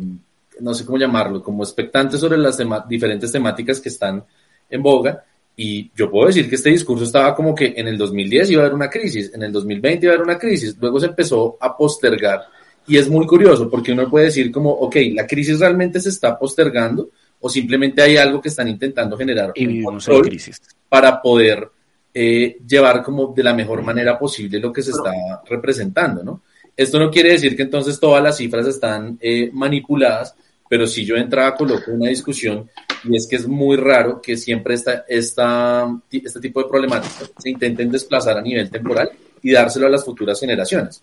[0.61, 4.24] no sé cómo llamarlo, como expectante sobre las diferentes temáticas que están
[4.70, 5.24] en boga,
[5.57, 8.66] y yo puedo decir que este discurso estaba como que en el 2010 iba a
[8.66, 11.77] haber una crisis, en el 2020 iba a haber una crisis, luego se empezó a
[11.77, 12.42] postergar,
[12.87, 16.38] y es muy curioso, porque uno puede decir como, ok, la crisis realmente se está
[16.38, 20.61] postergando, o simplemente hay algo que están intentando generar Y un vivimos en control crisis.
[20.88, 21.68] para poder
[22.12, 25.12] eh, llevar como de la mejor manera posible lo que se está
[25.48, 26.42] representando, ¿no?
[26.77, 30.35] Esto no quiere decir que entonces todas las cifras están eh, manipuladas,
[30.68, 32.70] pero si yo entraba coloco una discusión
[33.05, 37.51] y es que es muy raro que siempre esta, esta, este tipo de problemáticas se
[37.51, 39.11] intenten desplazar a nivel temporal
[39.42, 41.03] y dárselo a las futuras generaciones.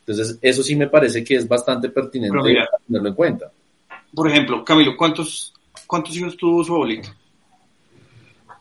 [0.00, 2.68] Entonces, eso sí me parece que es bastante pertinente mira.
[2.86, 3.50] tenerlo en cuenta.
[4.12, 5.52] Por ejemplo, Camilo, ¿cuántos,
[5.92, 7.14] cuántos hijos tuvo su abuelita?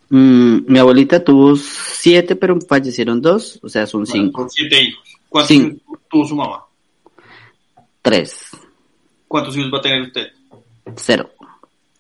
[0.10, 4.42] mm, mi abuelita tuvo siete, pero fallecieron dos, o sea, son cinco.
[4.42, 5.08] Con siete hijos.
[5.30, 5.76] ¿Cuántos Cinco.
[5.88, 6.66] hijos tuvo su mamá?
[8.02, 8.48] Tres,
[9.30, 10.28] ¿Cuántos hijos va a tener usted?
[10.98, 11.30] cero.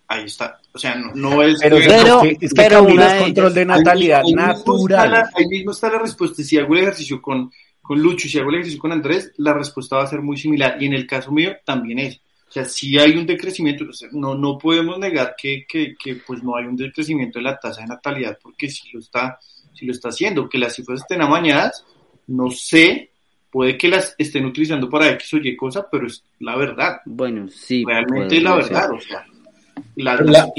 [0.09, 0.59] Ahí está.
[0.73, 1.57] O sea, no, no es...
[1.61, 5.11] Pero, que- Pero- es que, pero una es de control de natalidad Ahí mismo natural.
[5.11, 6.43] la- Ahí mismo está la respuesta.
[6.43, 7.49] Si hago el ejercicio con,
[7.81, 10.35] con Lucho y si hago el ejercicio con Andrés, la respuesta va a ser muy
[10.37, 10.75] similar.
[10.81, 12.19] Y en el caso mío también es.
[12.51, 16.15] O sea, si hay un decrecimiento, o sea, no, no podemos negar que, que, que,
[16.17, 19.39] pues no hay un decrecimiento de la tasa de natalidad, porque si lo está,
[19.73, 21.85] si lo está haciendo, que las cifras estén amañadas,
[22.27, 23.11] no sé,
[23.49, 27.47] puede que las estén utilizando para X o Y cosa, pero es la verdad, Bueno,
[27.47, 27.85] sí.
[27.87, 28.63] realmente es la ser.
[28.73, 29.25] verdad, o sea.
[29.95, 30.51] la- la-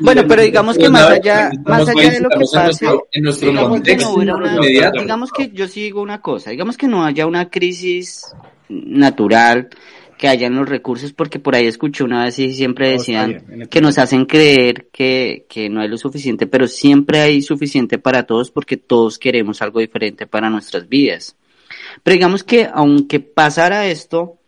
[0.00, 3.08] Bueno, pero digamos que más allá, más allá de lo que estamos en pase, nuestro,
[3.12, 5.00] en nuestro digamos que contexto no una, inmediato.
[5.00, 8.34] digamos que yo sí digo una cosa, digamos que no haya una crisis
[8.68, 9.70] natural,
[10.18, 13.68] que hayan los recursos, porque por ahí escuché una vez y siempre está decían bien,
[13.68, 18.24] que nos hacen creer que, que no hay lo suficiente, pero siempre hay suficiente para
[18.24, 21.36] todos porque todos queremos algo diferente para nuestras vidas.
[22.02, 24.38] Pero digamos que aunque pasara esto,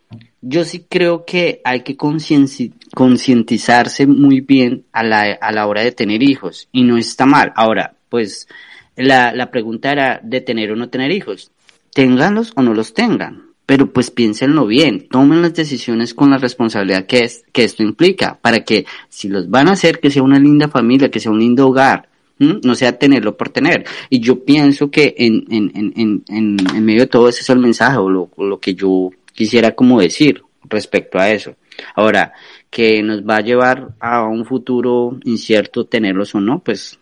[0.41, 5.91] yo sí creo que hay que concientizarse muy bien a la, a la hora de
[5.91, 7.53] tener hijos y no está mal.
[7.55, 8.47] Ahora, pues
[8.95, 11.51] la, la pregunta era de tener o no tener hijos.
[11.93, 13.50] Ténganlos o no los tengan.
[13.71, 18.37] Pero pues piénsenlo bien, tomen las decisiones con la responsabilidad que, es, que esto implica,
[18.41, 21.39] para que si los van a hacer, que sea una linda familia, que sea un
[21.39, 23.85] lindo hogar, no sea tenerlo por tener.
[24.09, 27.59] Y yo pienso que en, en, en, en, en medio de todo ese es el
[27.59, 31.55] mensaje o lo, lo que yo quisiera como decir respecto a eso.
[31.95, 32.33] Ahora,
[32.69, 36.99] que nos va a llevar a un futuro incierto tenerlos o no, pues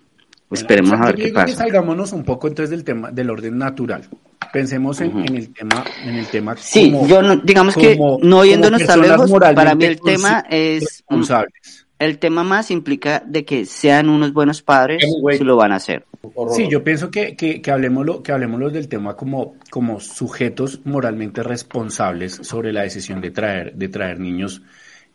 [0.51, 1.55] esperemos a ver qué pasa.
[1.55, 4.07] salgámonos un poco entonces del tema del orden natural.
[4.51, 6.55] Pensemos en, el tema, en el tema.
[6.57, 11.85] Sí, yo no, digamos que no yéndonos tan lejos, para mí el tema es responsables.
[11.99, 15.03] El tema más implica de que sean unos buenos padres
[15.37, 16.05] si lo van a hacer.
[16.51, 21.43] Sí, yo pienso que, que, que, hablemos, que hablemos del tema como, como sujetos moralmente
[21.43, 24.61] responsables sobre la decisión de traer, de traer niños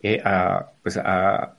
[0.02, 1.56] eh, a, pues a,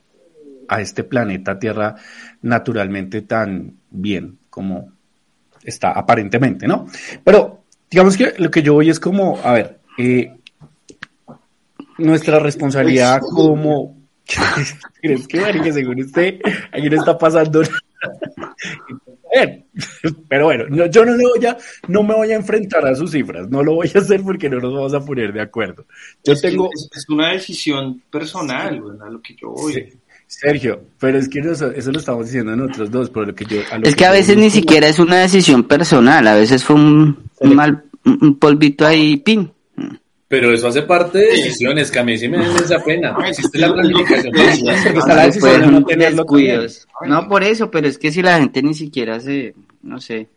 [0.68, 1.94] a este planeta Tierra
[2.42, 4.92] naturalmente tan bien como
[5.62, 6.86] está aparentemente, ¿no?
[7.24, 10.32] Pero digamos que lo que yo voy es como, a ver, eh,
[11.98, 13.96] nuestra responsabilidad como...
[15.00, 16.40] ¿Crees que, que según usted,
[16.72, 17.62] aquí no está pasando
[20.28, 21.56] Pero bueno, yo no me, voy a,
[21.88, 24.58] no me voy a enfrentar a sus cifras, no lo voy a hacer porque no
[24.58, 25.84] nos vamos a poner de acuerdo.
[26.24, 26.70] Yo es tengo...
[26.72, 29.92] Es, una decisión personal, a lo que yo voy.
[30.26, 33.58] Sergio, pero es que eso, lo estamos diciendo nosotros dos, por lo que yo...
[33.82, 37.84] es que, a veces ni siquiera es una decisión personal, a veces fue un, mal
[38.04, 39.52] un polvito ahí, pin.
[40.28, 43.16] Pero eso hace parte de decisiones, que a mí sí me da esa pena.
[43.28, 44.32] Existe la planificación.
[47.06, 50.28] No por eso, pero es que si la gente ni siquiera se, no sé.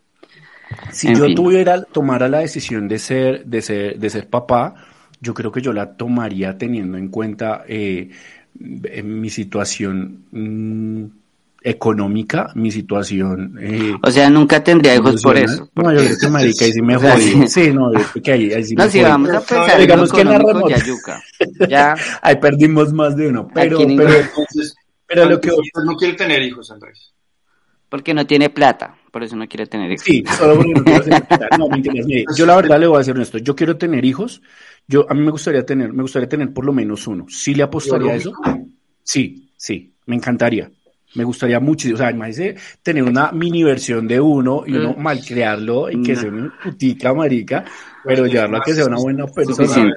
[0.92, 4.76] Si yo tuviera, tomara la decisión de ser, de ser, de ser papá,
[5.20, 8.10] yo creo que yo la tomaría teniendo en cuenta eh,
[8.54, 11.04] mi situación mm,
[11.62, 13.58] económica, mi situación.
[13.60, 15.68] Eh, o sea, nunca tendría hijos por eso.
[15.74, 17.48] No, yo creo que marica, ahí sí me jodí.
[17.48, 17.90] Sí, no,
[18.22, 20.76] que ahí, ahí sí no, me si vamos a pensar digamos que en la remota.
[20.76, 21.22] Yayuca.
[21.68, 21.94] Ya.
[22.22, 24.74] ahí perdimos más de uno, pero, pero, entonces,
[25.06, 25.50] pero lo que
[25.84, 27.12] no quiere tener hijos, Andrés.
[27.88, 30.04] Porque no tiene plata, por eso no quiere tener hijos.
[30.04, 31.48] Sí, solo porque no quiere tener plata.
[31.58, 31.68] No,
[32.36, 34.42] yo la verdad le voy a decir esto, yo quiero tener hijos,
[34.90, 37.26] yo a mí me gustaría tener, me gustaría tener por lo menos uno.
[37.28, 38.32] ¿Sí le apostaría a eso?
[39.04, 40.68] Sí, sí, me encantaría.
[41.14, 45.00] Me gustaría mucho, o sea, imagínese tener una mini versión de uno y uno mm.
[45.00, 47.64] malcrearlo y que sea una putica marica,
[48.04, 49.94] pero llevarlo a que sea una buena persona.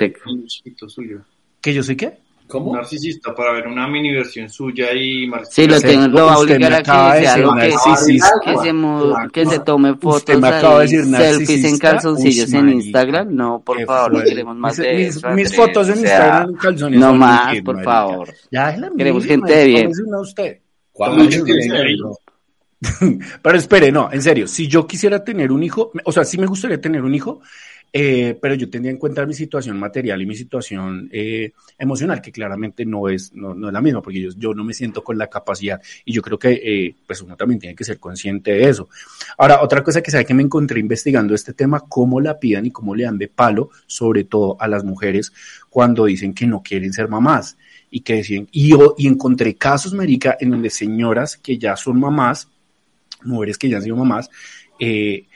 [1.60, 2.20] ¿Que yo sé qué?
[2.54, 2.76] ¿Cómo?
[2.76, 6.72] Narcisista para ver una mini versión suya y Sí, lo, tengo, lo va a obligar
[6.72, 11.06] a que sea algo que, que, se, que se tome fotos me acaba de decir
[11.06, 13.36] selfies en calzoncillos en Instagram.
[13.36, 15.30] No, por favor, no queremos más mis, de eso.
[15.32, 17.00] Mis, fotos en Instagram en calzones.
[17.00, 18.32] No más, por favor.
[18.52, 19.92] Ya Queremos gente de bien.
[20.22, 20.60] Usted.
[23.42, 26.46] Pero espere, no, en serio, si yo quisiera tener un hijo, o sea, sí me
[26.46, 27.42] gustaría tener un hijo,
[27.96, 32.32] eh, pero yo tendría en cuenta mi situación material y mi situación eh, emocional, que
[32.32, 35.16] claramente no es, no, no es la misma, porque yo, yo, no me siento con
[35.16, 38.68] la capacidad y yo creo que eh, pues uno también tiene que ser consciente de
[38.68, 38.90] eso.
[39.38, 42.72] Ahora, otra cosa que sabe que me encontré investigando este tema, cómo la pidan y
[42.72, 45.32] cómo le dan de palo, sobre todo a las mujeres,
[45.70, 47.58] cuando dicen que no quieren ser mamás
[47.92, 52.50] y que deciden, y, y encontré casos, Merica, en donde señoras que ya son mamás,
[53.24, 54.32] mujeres que ya han sido mamás,
[54.80, 55.28] eh,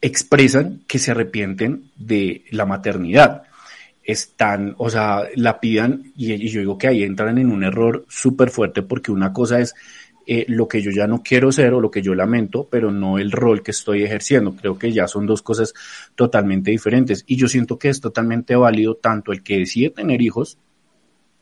[0.00, 3.42] expresan que se arrepienten de la maternidad.
[4.02, 8.50] Están, o sea, la pidan y, yo digo que ahí entran en un error súper
[8.50, 9.74] fuerte porque una cosa es
[10.28, 13.18] eh, lo que yo ya no quiero ser o lo que yo lamento, pero no
[13.18, 14.54] el rol que estoy ejerciendo.
[14.54, 15.74] Creo que ya son dos cosas
[16.14, 20.58] totalmente diferentes y yo siento que es totalmente válido tanto el que decide tener hijos,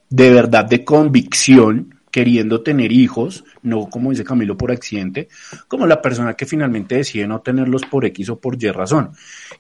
[0.09, 5.27] de verdad de convicción, queriendo tener hijos, no como dice Camilo por accidente,
[5.67, 9.11] como la persona que finalmente decide no tenerlos por X o por Y razón.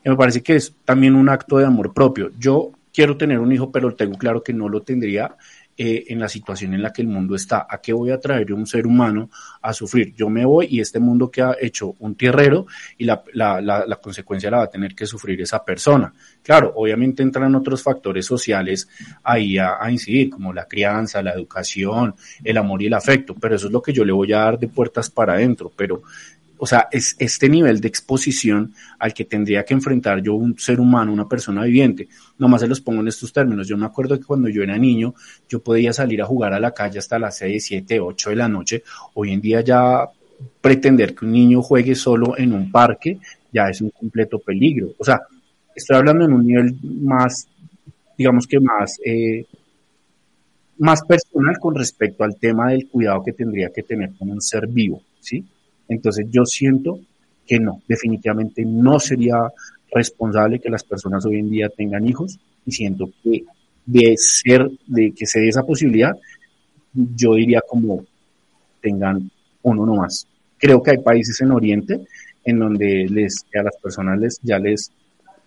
[0.04, 2.30] Y me parece que es también un acto de amor propio.
[2.38, 5.34] Yo quiero tener un hijo, pero tengo claro que no lo tendría
[5.76, 7.66] eh, en la situación en la que el mundo está.
[7.68, 9.28] ¿A qué voy a traer un ser humano
[9.60, 10.14] a sufrir?
[10.14, 12.66] Yo me voy y este mundo que ha hecho un tierrero
[12.96, 16.12] y la, la, la, consecuencia la va a tener que sufrir esa persona.
[16.42, 18.88] Claro, obviamente entran otros factores sociales
[19.22, 22.14] ahí a, a incidir, como la crianza, la educación,
[22.44, 24.58] el amor y el afecto, pero eso es lo que yo le voy a dar
[24.58, 25.72] de puertas para adentro.
[25.74, 26.02] Pero
[26.58, 30.80] o sea, es este nivel de exposición al que tendría que enfrentar yo un ser
[30.80, 32.08] humano, una persona viviente.
[32.38, 33.66] Nomás se los pongo en estos términos.
[33.66, 35.14] Yo me acuerdo que cuando yo era niño,
[35.48, 38.48] yo podía salir a jugar a la calle hasta las 6, 7, 8 de la
[38.48, 38.82] noche.
[39.14, 40.08] Hoy en día ya
[40.60, 43.18] pretender que un niño juegue solo en un parque
[43.54, 44.88] ya es un completo peligro.
[44.98, 45.22] O sea,
[45.74, 47.46] estoy hablando en un nivel más,
[48.18, 49.46] digamos que más, eh,
[50.78, 54.66] más personal con respecto al tema del cuidado que tendría que tener con un ser
[54.66, 55.44] vivo, ¿sí?
[55.88, 57.00] Entonces yo siento
[57.46, 59.36] que no, definitivamente no sería
[59.92, 63.44] responsable que las personas hoy en día tengan hijos y siento que
[63.86, 66.16] de ser, de que se dé esa posibilidad,
[66.92, 68.04] yo diría como
[68.80, 69.30] tengan
[69.62, 70.26] uno nomás.
[70.58, 72.00] Creo que hay países en Oriente
[72.44, 74.90] en donde les, a las personas les, ya les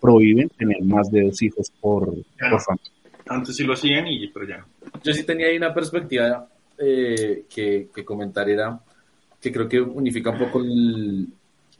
[0.00, 2.92] prohíben tener más de dos hijos por, por familia.
[3.26, 4.66] Antes sí lo hacían, y, pero ya
[5.02, 8.78] Yo sí tenía ahí una perspectiva eh, que, que, comentar, era
[9.40, 10.62] que creo que unifica un poco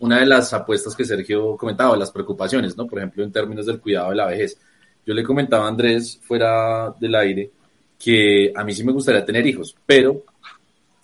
[0.01, 2.87] una de las apuestas que Sergio comentaba, las preocupaciones, ¿no?
[2.87, 4.59] Por ejemplo, en términos del cuidado de la vejez.
[5.05, 7.51] Yo le comentaba a Andrés fuera del aire
[7.99, 10.25] que a mí sí me gustaría tener hijos, pero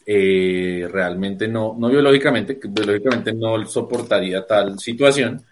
[0.07, 5.43] eh, realmente no, no biológicamente, biológicamente no soportaría tal situación,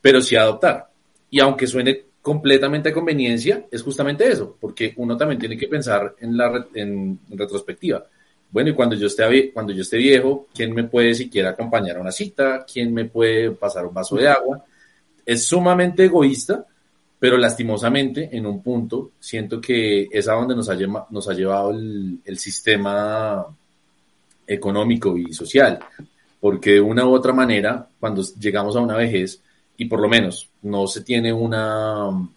[0.00, 0.88] pero sí adoptar.
[1.30, 6.14] Y aunque suene completamente a conveniencia, es justamente eso, porque uno también tiene que pensar
[6.20, 8.04] en la en, retrospectiva.
[8.54, 12.64] Bueno, y cuando yo esté viejo, ¿quién me puede siquiera acompañar a una cita?
[12.64, 14.64] ¿Quién me puede pasar un vaso de agua?
[15.26, 16.64] Es sumamente egoísta,
[17.18, 20.74] pero lastimosamente en un punto siento que es a donde nos ha,
[21.34, 23.44] llevado el, sistema
[24.46, 25.80] económico y social,
[26.38, 29.40] porque de una u otra manera, cuando llegamos a una vejez,
[29.76, 32.28] y por lo menos no se tiene una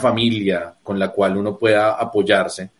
[0.00, 2.70] familia con la cual uno pueda apoyarse,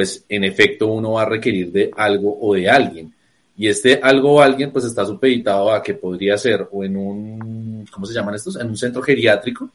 [0.00, 3.12] pues en efecto uno va a requerir de algo o de alguien.
[3.54, 7.86] Y este algo o alguien pues está supeditado a que podría ser o en un,
[7.90, 8.56] ¿cómo se llaman estos?
[8.56, 9.68] En un centro geriátrico,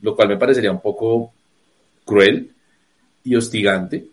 [0.00, 1.32] lo cual me parecería un poco
[2.04, 2.52] cruel
[3.24, 4.06] y hostigante,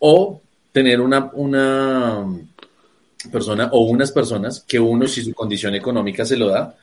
[0.00, 0.42] o
[0.72, 2.26] tener una, una
[3.32, 6.76] persona o unas personas que uno, si su condición económica se lo da,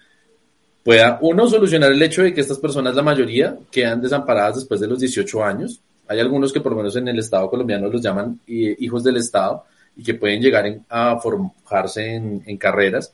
[0.84, 4.88] pueda uno solucionar el hecho de que estas personas, la mayoría, quedan desamparadas después de
[4.88, 5.80] los 18 años.
[6.08, 9.18] Hay algunos que por lo menos en el Estado colombiano los llaman eh, hijos del
[9.18, 9.64] Estado
[9.96, 13.14] y que pueden llegar a forjarse en, carreras,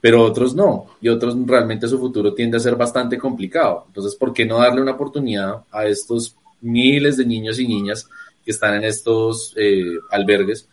[0.00, 3.84] pero otros no, y otros realmente su futuro tiende a ser bastante complicado.
[3.88, 8.08] Entonces, ¿por qué no darle una oportunidad a estos miles de niños y niñas
[8.44, 10.68] que están en estos eh, albergues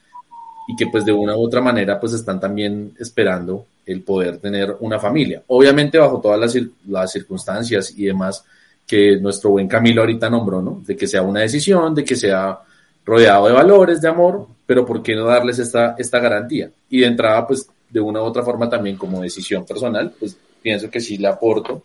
[0.68, 4.78] y que pues de una u otra manera pues están también esperando el poder tener
[4.82, 5.41] una familia.
[5.47, 6.55] Obviamente bajo todas las,
[6.88, 8.45] las circunstancias y demás
[8.90, 10.82] que nuestro buen Camilo ahorita nombró, ¿no?
[10.84, 12.58] De que sea una decisión, de que sea
[13.06, 16.72] rodeado de valores, de amor, pero ¿por qué no darles esta, esta garantía?
[16.90, 20.90] Y de entrada, pues de una u otra forma también como decisión personal, pues pienso
[20.90, 21.84] que sí le aporto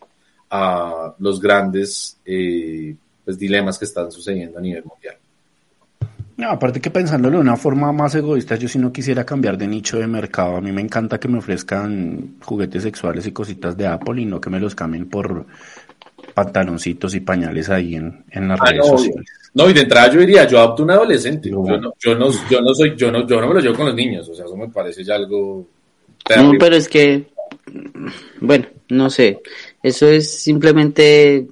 [0.49, 5.17] a los grandes eh, pues, dilemas que están sucediendo a nivel mundial.
[6.37, 9.67] No, aparte que pensándolo de una forma más egoísta, yo sí no quisiera cambiar de
[9.67, 10.57] nicho de mercado.
[10.57, 14.41] A mí me encanta que me ofrezcan juguetes sexuales y cositas de Apple y no
[14.41, 15.45] que me los cambien por
[16.35, 19.25] pantaloncitos y pañales ahí en, en las ah, redes no, sociales.
[19.53, 21.49] No, y de entrada yo diría, yo adopto un adolescente.
[21.49, 23.87] Yo no, yo no, yo no soy, yo no, yo no me lo llevo con
[23.87, 24.27] los niños.
[24.29, 25.65] O sea, eso me parece ya algo.
[26.35, 27.27] No, pero es que,
[28.41, 29.41] bueno, no sé.
[29.81, 31.47] Eso es simplemente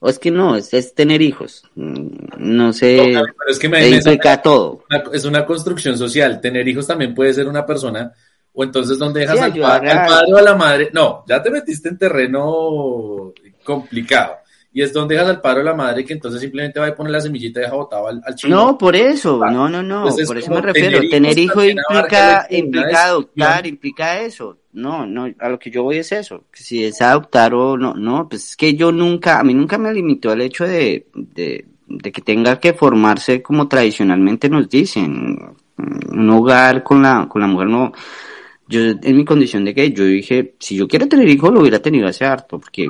[0.00, 1.62] o es que no, es, tener hijos.
[1.74, 2.08] Mm,
[2.38, 3.14] no sé.
[3.48, 4.84] es que me, implica todo.
[5.12, 6.40] es una construcción social.
[6.40, 8.12] Tener hijos también puede ser una persona.
[8.52, 10.90] O entonces, ¿dónde dejas al, padre o a la madre?
[10.92, 13.32] No, ya te metiste en terreno
[13.64, 14.36] complicado.
[14.72, 17.12] Y es donde dejas al padre o la madre que entonces simplemente va a poner
[17.12, 18.48] la semillita y deja botado al, al chico.
[18.48, 21.00] No, por eso, no, no, no, por eso me refiero.
[21.10, 26.12] Tener hijos implica, implica adoptar, implica eso no, no, a lo que yo voy es
[26.12, 29.78] eso, si es adoptar o no, no, pues es que yo nunca, a mí nunca
[29.78, 35.56] me limitó al hecho de, de, de que tenga que formarse como tradicionalmente nos dicen,
[35.76, 37.92] un hogar con la, con la mujer no,
[38.68, 41.80] yo en mi condición de que yo dije, si yo quiero tener hijos lo hubiera
[41.80, 42.88] tenido hace harto, porque,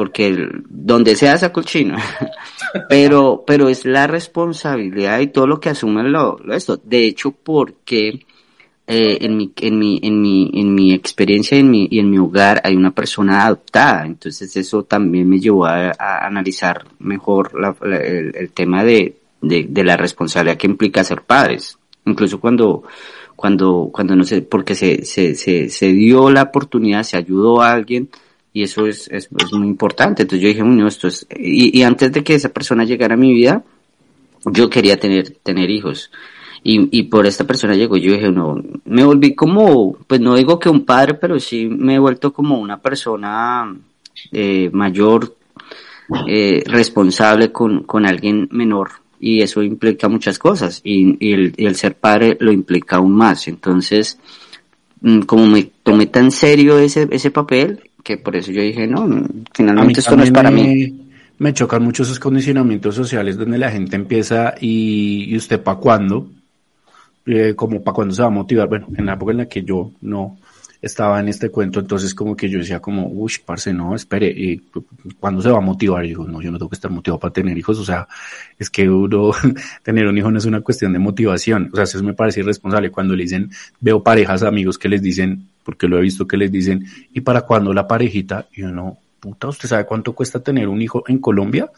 [0.00, 0.34] porque
[0.70, 1.98] donde sea saco el chino,
[2.88, 8.24] pero, pero es la responsabilidad y todo lo que asume lo, esto, de hecho, porque
[8.86, 12.16] eh, en, mi, en, mi, en, mi, en mi experiencia en mi, y en mi
[12.16, 15.92] hogar hay una persona adoptada, entonces eso también me llevó a,
[16.26, 21.76] analizar mejor el, tema de, de, la responsabilidad que implica ser padres.
[22.06, 22.84] Incluso cuando,
[23.36, 27.72] cuando, cuando no sé, porque se, se, se, se dio la oportunidad, se ayudó a
[27.72, 28.08] alguien,
[28.52, 30.22] y eso es, es, muy importante.
[30.22, 33.18] Entonces yo dije, bueno, esto es, y, y antes de que esa persona llegara a
[33.18, 33.62] mi vida,
[34.46, 36.10] yo quería tener, tener hijos
[36.62, 40.58] y, y por esta persona llegó, yo dije, no, me volví como, pues no digo
[40.58, 43.74] que un padre, pero sí me he vuelto como una persona
[44.32, 45.36] eh, mayor,
[46.28, 48.90] eh, responsable con, con alguien menor
[49.20, 53.48] y eso implica muchas cosas y, y, el, el ser padre lo implica aún más.
[53.48, 54.18] Entonces,
[55.00, 59.26] mm, como me tomé tan serio ese, ese papel, que por eso yo dije, no,
[59.54, 61.06] finalmente esto no es para mí.
[61.38, 66.28] Me chocan mucho esos condicionamientos sociales donde la gente empieza y, y usted para cuándo,
[67.24, 68.68] eh, como para cuándo se va a motivar.
[68.68, 70.36] Bueno, en la época en la que yo no,
[70.82, 74.62] estaba en este cuento, entonces como que yo decía como, uy, parce, no, espere, ¿y
[75.18, 76.04] ¿cuándo se va a motivar?
[76.04, 78.08] Y digo, no, yo no tengo que estar motivado para tener hijos, o sea,
[78.58, 79.32] es que uno,
[79.82, 82.90] tener un hijo no es una cuestión de motivación, o sea, eso me parece irresponsable
[82.90, 86.50] cuando le dicen, veo parejas, amigos que les dicen, porque lo he visto que les
[86.50, 88.48] dicen, ¿y para cuándo la parejita?
[88.52, 91.70] Y uno, puta, ¿usted sabe cuánto cuesta tener un hijo en Colombia?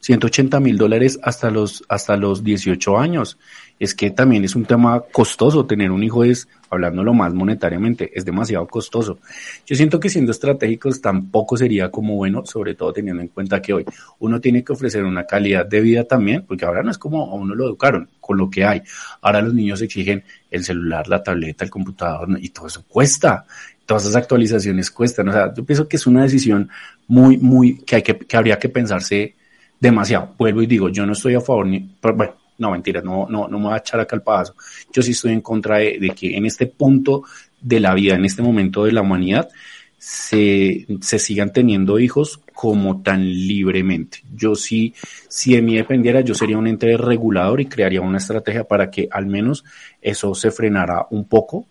[0.00, 3.38] 180 mil dólares hasta los, hasta los 18 años
[3.78, 5.66] es que también es un tema costoso.
[5.66, 9.18] Tener un hijo es, hablándolo más monetariamente, es demasiado costoso.
[9.66, 13.72] Yo siento que siendo estratégicos tampoco sería como bueno, sobre todo teniendo en cuenta que
[13.72, 13.84] hoy
[14.18, 17.34] uno tiene que ofrecer una calidad de vida también, porque ahora no es como a
[17.34, 18.82] uno lo educaron con lo que hay.
[19.22, 23.44] Ahora los niños exigen el celular, la tableta, el computador y todo eso cuesta.
[23.86, 25.28] Todas esas actualizaciones cuestan.
[25.28, 26.68] O sea, yo pienso que es una decisión
[27.06, 29.34] muy, muy, que hay que, que habría que pensarse
[29.80, 30.34] demasiado.
[30.36, 33.58] Vuelvo y digo, yo no estoy a favor ni, bueno, no, mentira, no, no, no
[33.58, 34.54] me voy a echar acá al paso.
[34.92, 37.22] Yo sí estoy en contra de, que en este punto
[37.60, 39.48] de la vida, en este momento de la humanidad,
[39.96, 44.22] se, se sigan teniendo hijos como tan libremente.
[44.34, 44.94] Yo sí,
[45.28, 49.08] si de mí dependiera, yo sería un ente regulador y crearía una estrategia para que
[49.10, 49.64] al menos
[50.02, 51.66] eso se frenara un poco,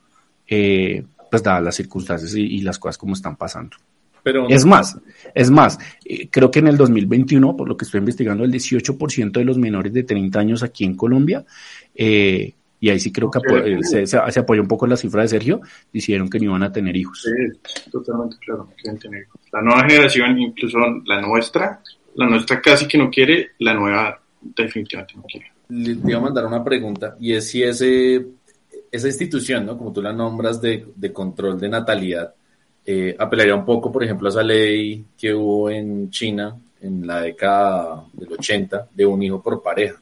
[0.48, 3.78] eh, pues dadas las circunstancias y las cosas como están pasando
[4.50, 4.98] es más,
[5.34, 9.32] es más, eh, creo que en el 2021, por lo que estoy investigando, el 18%
[9.32, 11.46] de los menores de 30 años aquí en Colombia,
[11.96, 15.28] eh, y ahí sí creo que eh, se, se, apoya un poco la cifra de
[15.30, 15.62] Sergio,
[15.92, 17.24] dijeron que no iban a tener hijos.
[17.24, 19.42] Sí, totalmente claro, quieren tener hijos.
[19.52, 21.82] La nueva generación, incluso la nuestra,
[22.16, 25.52] la nuestra casi que no quiere, la nueva definitivamente no quiere.
[25.70, 28.26] Le iba a mandar una pregunta, y es si ese,
[28.92, 29.78] esa institución, ¿no?
[29.78, 32.34] como tú la nombras, de, de control de natalidad,
[32.90, 37.20] eh, apelaría un poco, por ejemplo, a esa ley que hubo en China en la
[37.20, 40.02] década del 80 de un hijo por pareja.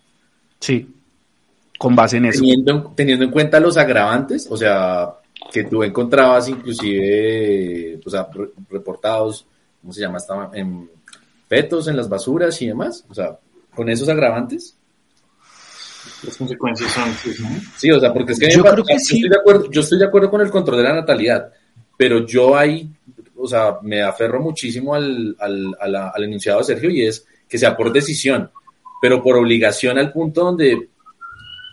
[0.60, 0.88] Sí,
[1.80, 2.44] con base en eso.
[2.96, 5.16] Teniendo, en cuenta los agravantes, o sea,
[5.52, 8.28] que tú encontrabas inclusive, o sea,
[8.70, 9.48] reportados,
[9.82, 10.20] ¿cómo se llama?
[10.20, 10.88] Estaban en
[11.50, 13.36] fetos en las basuras y demás, o sea,
[13.74, 14.78] con esos agravantes.
[16.22, 17.12] Las consecuencias son...
[17.78, 20.06] Sí, o sea, porque es que, yo, creo que estoy de acuerdo, yo estoy de
[20.06, 21.52] acuerdo con el control de la natalidad,
[21.98, 22.90] pero yo ahí,
[23.36, 27.76] o sea, me aferro muchísimo al, al, al enunciado de Sergio y es que sea
[27.76, 28.50] por decisión,
[29.02, 30.90] pero por obligación al punto donde,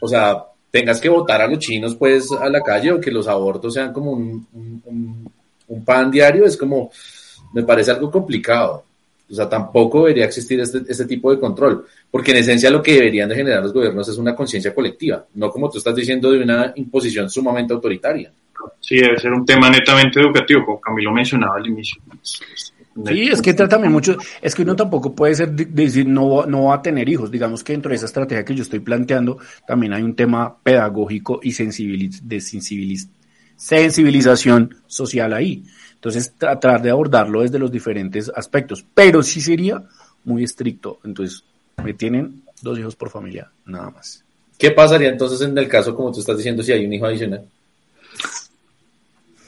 [0.00, 3.28] o sea, tengas que votar a los chinos pues a la calle o que los
[3.28, 4.46] abortos sean como un,
[4.84, 5.30] un,
[5.68, 6.90] un pan diario, es como,
[7.52, 8.84] me parece algo complicado.
[9.30, 12.92] O sea, tampoco debería existir este, este tipo de control, porque en esencia lo que
[12.92, 16.42] deberían de generar los gobiernos es una conciencia colectiva, no como tú estás diciendo de
[16.42, 18.30] una imposición sumamente autoritaria.
[18.80, 22.00] Sí, debe ser un tema netamente educativo, como Camilo mencionaba al inicio.
[23.06, 26.64] Sí, es que trata también mucho, es que uno tampoco puede ser decir no, no
[26.64, 27.30] va a tener hijos.
[27.30, 31.40] Digamos que dentro de esa estrategia que yo estoy planteando, también hay un tema pedagógico
[31.42, 32.40] y de
[33.56, 35.64] sensibilización social ahí.
[35.94, 39.82] Entonces, tratar de abordarlo desde los diferentes aspectos, pero sí sería
[40.24, 40.98] muy estricto.
[41.04, 41.44] Entonces,
[41.82, 44.22] me tienen dos hijos por familia, nada más.
[44.58, 47.44] ¿Qué pasaría entonces en el caso, como tú estás diciendo, si hay un hijo adicional?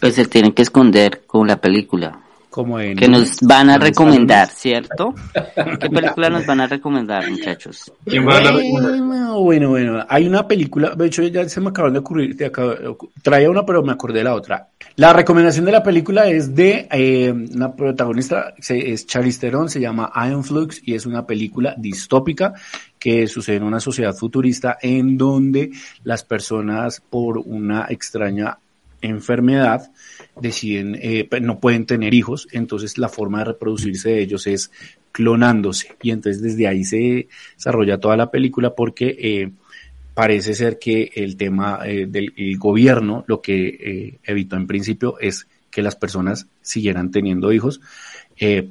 [0.04, 2.20] Pues se tienen que esconder con la película.
[2.50, 5.14] Como en, que nos van a recomendar, ¿cierto?
[5.80, 7.90] ¿Qué película nos van a recomendar, muchachos?
[8.04, 12.00] ¿Quién va a bueno, bueno, hay una película, de hecho ya se me acaban de
[12.00, 12.36] ocurrir,
[13.22, 14.68] traía una pero me acordé de la otra.
[14.96, 20.12] La recomendación de la película es de eh, una protagonista, es Charlize Theron, se llama
[20.26, 22.52] Iron Flux y es una película distópica
[22.98, 25.70] que sucede en una sociedad futurista en donde
[26.02, 28.58] las personas por una extraña
[29.04, 29.90] enfermedad
[30.40, 34.70] deciden, eh, no pueden tener hijos, entonces la forma de reproducirse de ellos es
[35.12, 35.96] clonándose.
[36.02, 39.52] Y entonces desde ahí se desarrolla toda la película porque eh,
[40.14, 45.82] parece ser que el tema eh, del gobierno lo que evitó en principio es que
[45.82, 47.80] las personas siguieran teniendo hijos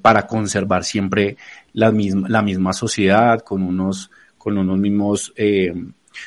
[0.02, 1.38] para conservar siempre
[1.72, 5.34] la misma, la misma sociedad con unos, con unos mismos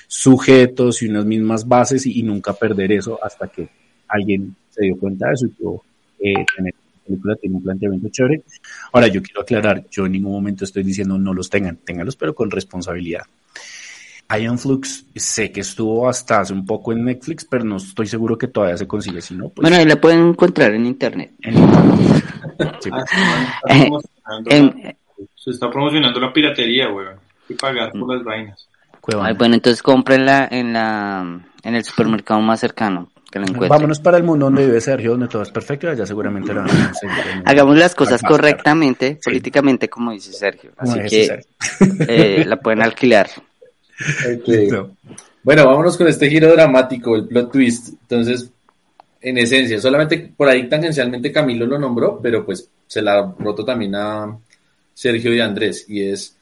[0.06, 3.68] sujetos y unas mismas bases y nunca perder eso hasta que
[4.08, 5.82] alguien se dio cuenta de eso y pudo
[6.20, 6.74] eh, tener
[7.06, 8.42] película tiene un planteamiento chévere.
[8.92, 12.34] Ahora, yo quiero aclarar, yo en ningún momento estoy diciendo no los tengan, ténganlos, pero
[12.34, 13.22] con responsabilidad.
[14.40, 18.36] Ion Flux sé que estuvo hasta hace un poco en Netflix, pero no estoy seguro
[18.36, 19.20] que todavía se consigue.
[19.20, 19.62] Si no, pues...
[19.62, 21.30] Bueno, ahí la pueden encontrar en internet.
[25.36, 27.20] se está promocionando la piratería, weón.
[27.48, 28.68] Y pagar por las vainas.
[29.38, 33.68] bueno, entonces cómprenla en la en el supermercado más cercano que lo encuentre.
[33.68, 36.62] Vámonos para el mundo donde vive Sergio, donde todo es perfecto, y allá seguramente la
[36.62, 37.42] van a conseguir.
[37.44, 40.72] Hagamos las cosas correctamente, políticamente, como dice Sergio.
[40.76, 42.04] Así dice que Sergio.
[42.08, 43.28] eh, la pueden alquilar.
[45.46, 47.90] Bueno, vámonos con este giro dramático, el plot twist.
[47.90, 48.50] Entonces,
[49.20, 53.94] en esencia, solamente por ahí tangencialmente Camilo lo nombró, pero pues se la roto también
[53.94, 54.36] a
[54.92, 55.84] Sergio y Andrés.
[55.88, 56.36] Y es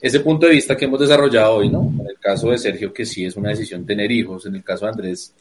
[0.00, 1.92] ese punto de vista que hemos desarrollado hoy, ¿no?
[1.98, 4.46] En el caso de Sergio, que sí es una decisión tener hijos.
[4.46, 5.32] En el caso de Andrés,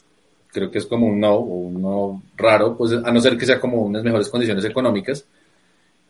[0.53, 3.59] creo que es como un no, un no raro, pues a no ser que sea
[3.59, 5.25] como unas mejores condiciones económicas.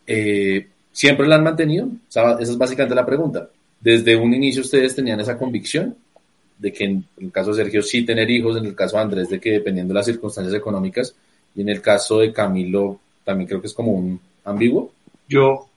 [0.06, 1.86] Eh, ¿Siempre la han mantenido?
[1.86, 3.48] O sea, esa es básicamente la pregunta.
[3.80, 5.96] Desde un inicio ustedes tenían esa convicción
[6.58, 9.28] de que en el caso de Sergio sí tener hijos, en el caso de Andrés
[9.28, 11.14] de que dependiendo de las circunstancias económicas,
[11.56, 14.92] y en el caso de Camilo también creo que es como un ambiguo.
[15.28, 15.68] Yo,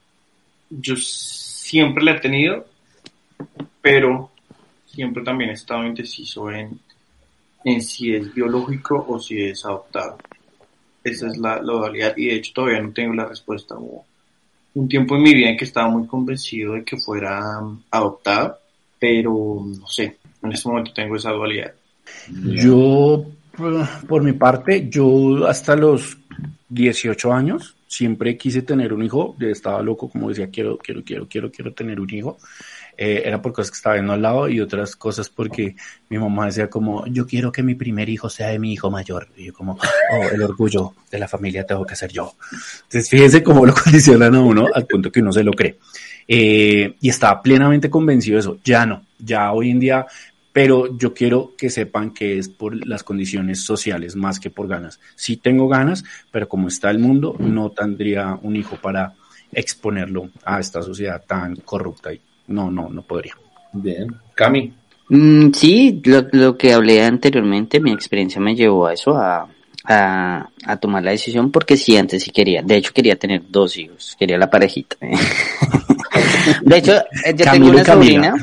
[0.70, 2.66] yo siempre la he tenido,
[3.82, 4.30] pero
[4.86, 6.80] siempre también he estado indeciso en,
[7.68, 10.18] en si es biológico o si es adoptado.
[11.04, 13.76] Esa es la, dualidad y de hecho todavía no tengo la respuesta.
[13.76, 14.06] Hubo
[14.76, 18.58] un tiempo en mi vida en que estaba muy convencido de que fuera um, adoptado,
[18.98, 21.74] pero no sé, en este momento tengo esa dualidad.
[22.32, 23.26] Yo,
[24.08, 26.18] por mi parte, yo hasta los
[26.70, 29.36] 18 años siempre quise tener un hijo.
[29.42, 32.38] Estaba loco, como decía, quiero, quiero, quiero, quiero, quiero tener un hijo.
[32.98, 35.76] Eh, era por cosas que estaba viendo al lado y otras cosas porque
[36.10, 39.28] mi mamá decía como, yo quiero que mi primer hijo sea de mi hijo mayor.
[39.38, 42.34] Y yo como, oh, el orgullo de la familia tengo que ser yo.
[42.84, 45.78] Entonces fíjense cómo lo condicionan a uno al punto que uno se lo cree.
[46.28, 48.58] Eh, y estaba plenamente convencido de eso.
[48.64, 50.06] Ya no, ya hoy en día
[50.58, 55.00] pero yo quiero que sepan que es por las condiciones sociales más que por ganas.
[55.16, 59.14] Sí tengo ganas, pero como está el mundo, no tendría un hijo para
[59.52, 63.34] exponerlo a esta sociedad tan corrupta y no, no, no podría.
[63.74, 64.08] Bien.
[64.36, 64.74] Cami.
[65.10, 69.48] Mm, sí, lo, lo que hablé anteriormente, mi experiencia me llevó a eso, a,
[69.86, 72.62] a, a tomar la decisión, porque sí, antes sí quería.
[72.62, 74.98] De hecho, quería tener dos hijos, quería la parejita.
[76.62, 76.94] De hecho,
[77.26, 78.36] eh, yo tengo Camilo una sobrina,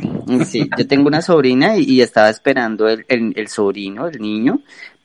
[0.45, 4.61] sí, yo tengo una sobrina y, y estaba esperando el, el, el sobrino, el niño,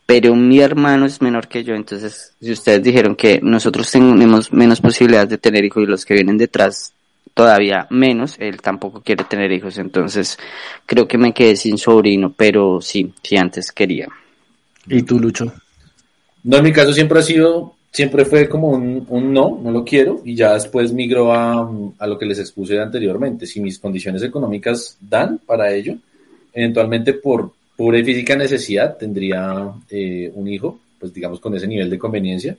[0.06, 4.82] pero mi hermano es menor que yo, entonces, si ustedes dijeron que nosotros tenemos menos
[4.82, 6.94] posibilidades de tener hijos y los que vienen detrás
[7.40, 10.38] todavía menos, él tampoco quiere tener hijos, entonces
[10.86, 14.10] creo que me quedé sin sobrino, pero sí, sí antes quería.
[14.88, 15.50] ¿Y tú, Lucho?
[16.44, 19.86] No, en mi caso siempre ha sido, siempre fue como un, un no, no lo
[19.86, 23.46] quiero, y ya después migró a, a lo que les expuse anteriormente.
[23.46, 25.96] Si mis condiciones económicas dan para ello,
[26.52, 31.90] eventualmente por pura y física necesidad tendría eh, un hijo, pues digamos con ese nivel
[31.90, 32.58] de conveniencia,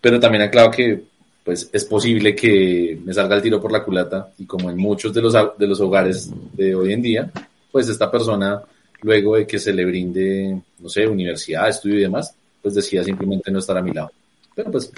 [0.00, 1.13] pero también aclaro que
[1.44, 5.12] pues es posible que me salga el tiro por la culata y como en muchos
[5.12, 7.30] de los, de los hogares de hoy en día,
[7.70, 8.62] pues esta persona
[9.02, 13.50] luego de que se le brinde, no sé, universidad, estudio y demás, pues decida simplemente
[13.50, 14.10] no estar a mi lado.
[14.54, 14.90] Pero pues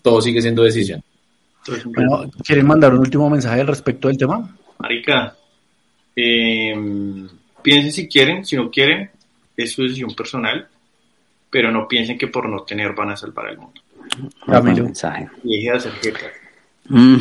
[0.00, 1.02] todo sigue siendo decisión.
[1.84, 4.56] Bueno, ¿quieren mandar un último mensaje al respecto del tema?
[4.78, 5.36] Marica,
[6.14, 6.74] eh,
[7.60, 9.10] piensen si quieren, si no quieren,
[9.56, 10.66] es su decisión personal,
[11.50, 13.80] pero no piensen que por no tener van a salvar el mundo.
[14.46, 14.62] Camilo.
[14.62, 15.28] Buen mensaje.
[16.88, 17.16] Mm,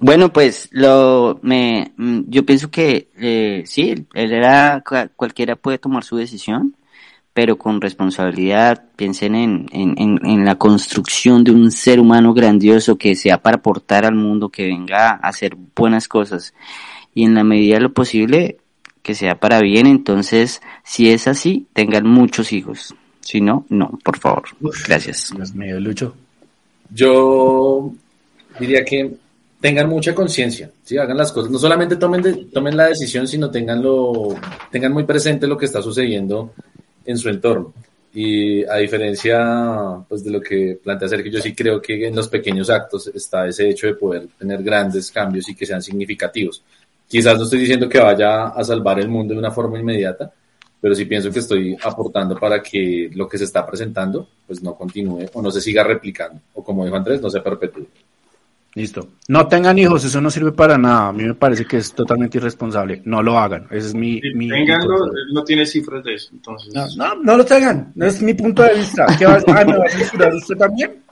[0.00, 5.78] Bueno, pues lo me mm, yo pienso que eh, sí, él era cua- cualquiera puede
[5.78, 6.76] tomar su decisión,
[7.32, 8.84] pero con responsabilidad.
[8.96, 13.56] Piensen en, en, en, en la construcción de un ser humano grandioso que sea para
[13.58, 16.52] aportar al mundo, que venga a hacer buenas cosas
[17.14, 18.58] y en la medida de lo posible
[19.02, 19.86] que sea para bien.
[19.86, 22.94] Entonces, si es así, tengan muchos hijos.
[23.28, 24.44] Si no, no, por favor.
[24.86, 25.30] Gracias.
[25.36, 26.14] Dios mío, Lucho.
[26.94, 27.92] Yo
[28.58, 29.12] diría que
[29.60, 30.96] tengan mucha conciencia, ¿sí?
[30.96, 34.34] hagan las cosas, no solamente tomen, de- tomen la decisión, sino tenganlo,
[34.70, 36.54] tengan muy presente lo que está sucediendo
[37.04, 37.74] en su entorno.
[38.14, 42.28] Y a diferencia pues, de lo que plantea Sergio, yo sí creo que en los
[42.28, 46.62] pequeños actos está ese hecho de poder tener grandes cambios y que sean significativos.
[47.06, 50.32] Quizás no estoy diciendo que vaya a salvar el mundo de una forma inmediata,
[50.80, 54.74] pero sí pienso que estoy aportando para que lo que se está presentando pues no
[54.74, 57.86] continúe o no se siga replicando o como dijo Andrés, no se perpetúe.
[58.74, 59.08] Listo.
[59.28, 61.08] No tengan hijos, eso no sirve para nada.
[61.08, 63.02] A mí me parece que es totalmente irresponsable.
[63.06, 63.66] No lo hagan.
[63.70, 64.20] Ese es mi.
[64.20, 66.72] Si mi tenganlo, mi- él no tiene cifras de eso, entonces...
[66.74, 67.90] No, no, no lo tengan.
[67.96, 69.06] No es mi punto de vista.
[69.18, 71.02] ¿Qué va, ah, ¿Me va a censurar usted también?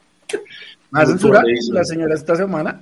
[0.90, 2.80] ¿Me va a censurar la señora esta semana?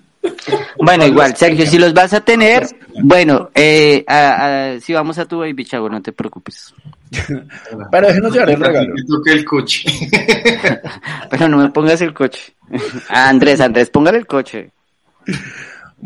[0.79, 2.67] Bueno, igual, Sergio, si los vas a tener,
[3.03, 6.73] bueno, eh, a- a- si vamos a tu baby chavo, no te preocupes.
[7.91, 8.95] Pero déjenos llevar el regalo.
[8.95, 9.85] Que toque el coche.
[11.31, 12.55] Pero no me pongas el coche.
[13.09, 14.71] Ah, Andrés, Andrés, póngale el coche.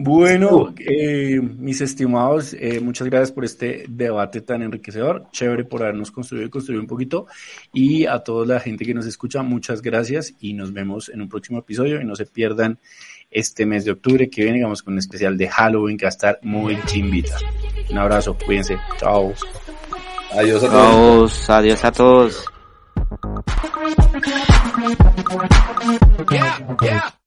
[0.01, 5.26] Bueno, eh, mis estimados, eh, muchas gracias por este debate tan enriquecedor.
[5.32, 7.26] Chévere por habernos construido y construido un poquito.
[7.72, 11.28] Y a toda la gente que nos escucha, muchas gracias y nos vemos en un
[11.28, 12.01] próximo episodio.
[12.01, 12.78] Y no se pierdan
[13.28, 16.14] este mes de octubre que viene, digamos, con un especial de Halloween que va a
[16.14, 17.36] estar muy chimbita.
[17.90, 18.78] Un abrazo, cuídense.
[18.99, 19.34] Chao.
[20.30, 21.51] Adiós a todos.
[21.51, 22.44] Adiós, adiós a todos.
[26.30, 27.18] Yeah, yeah.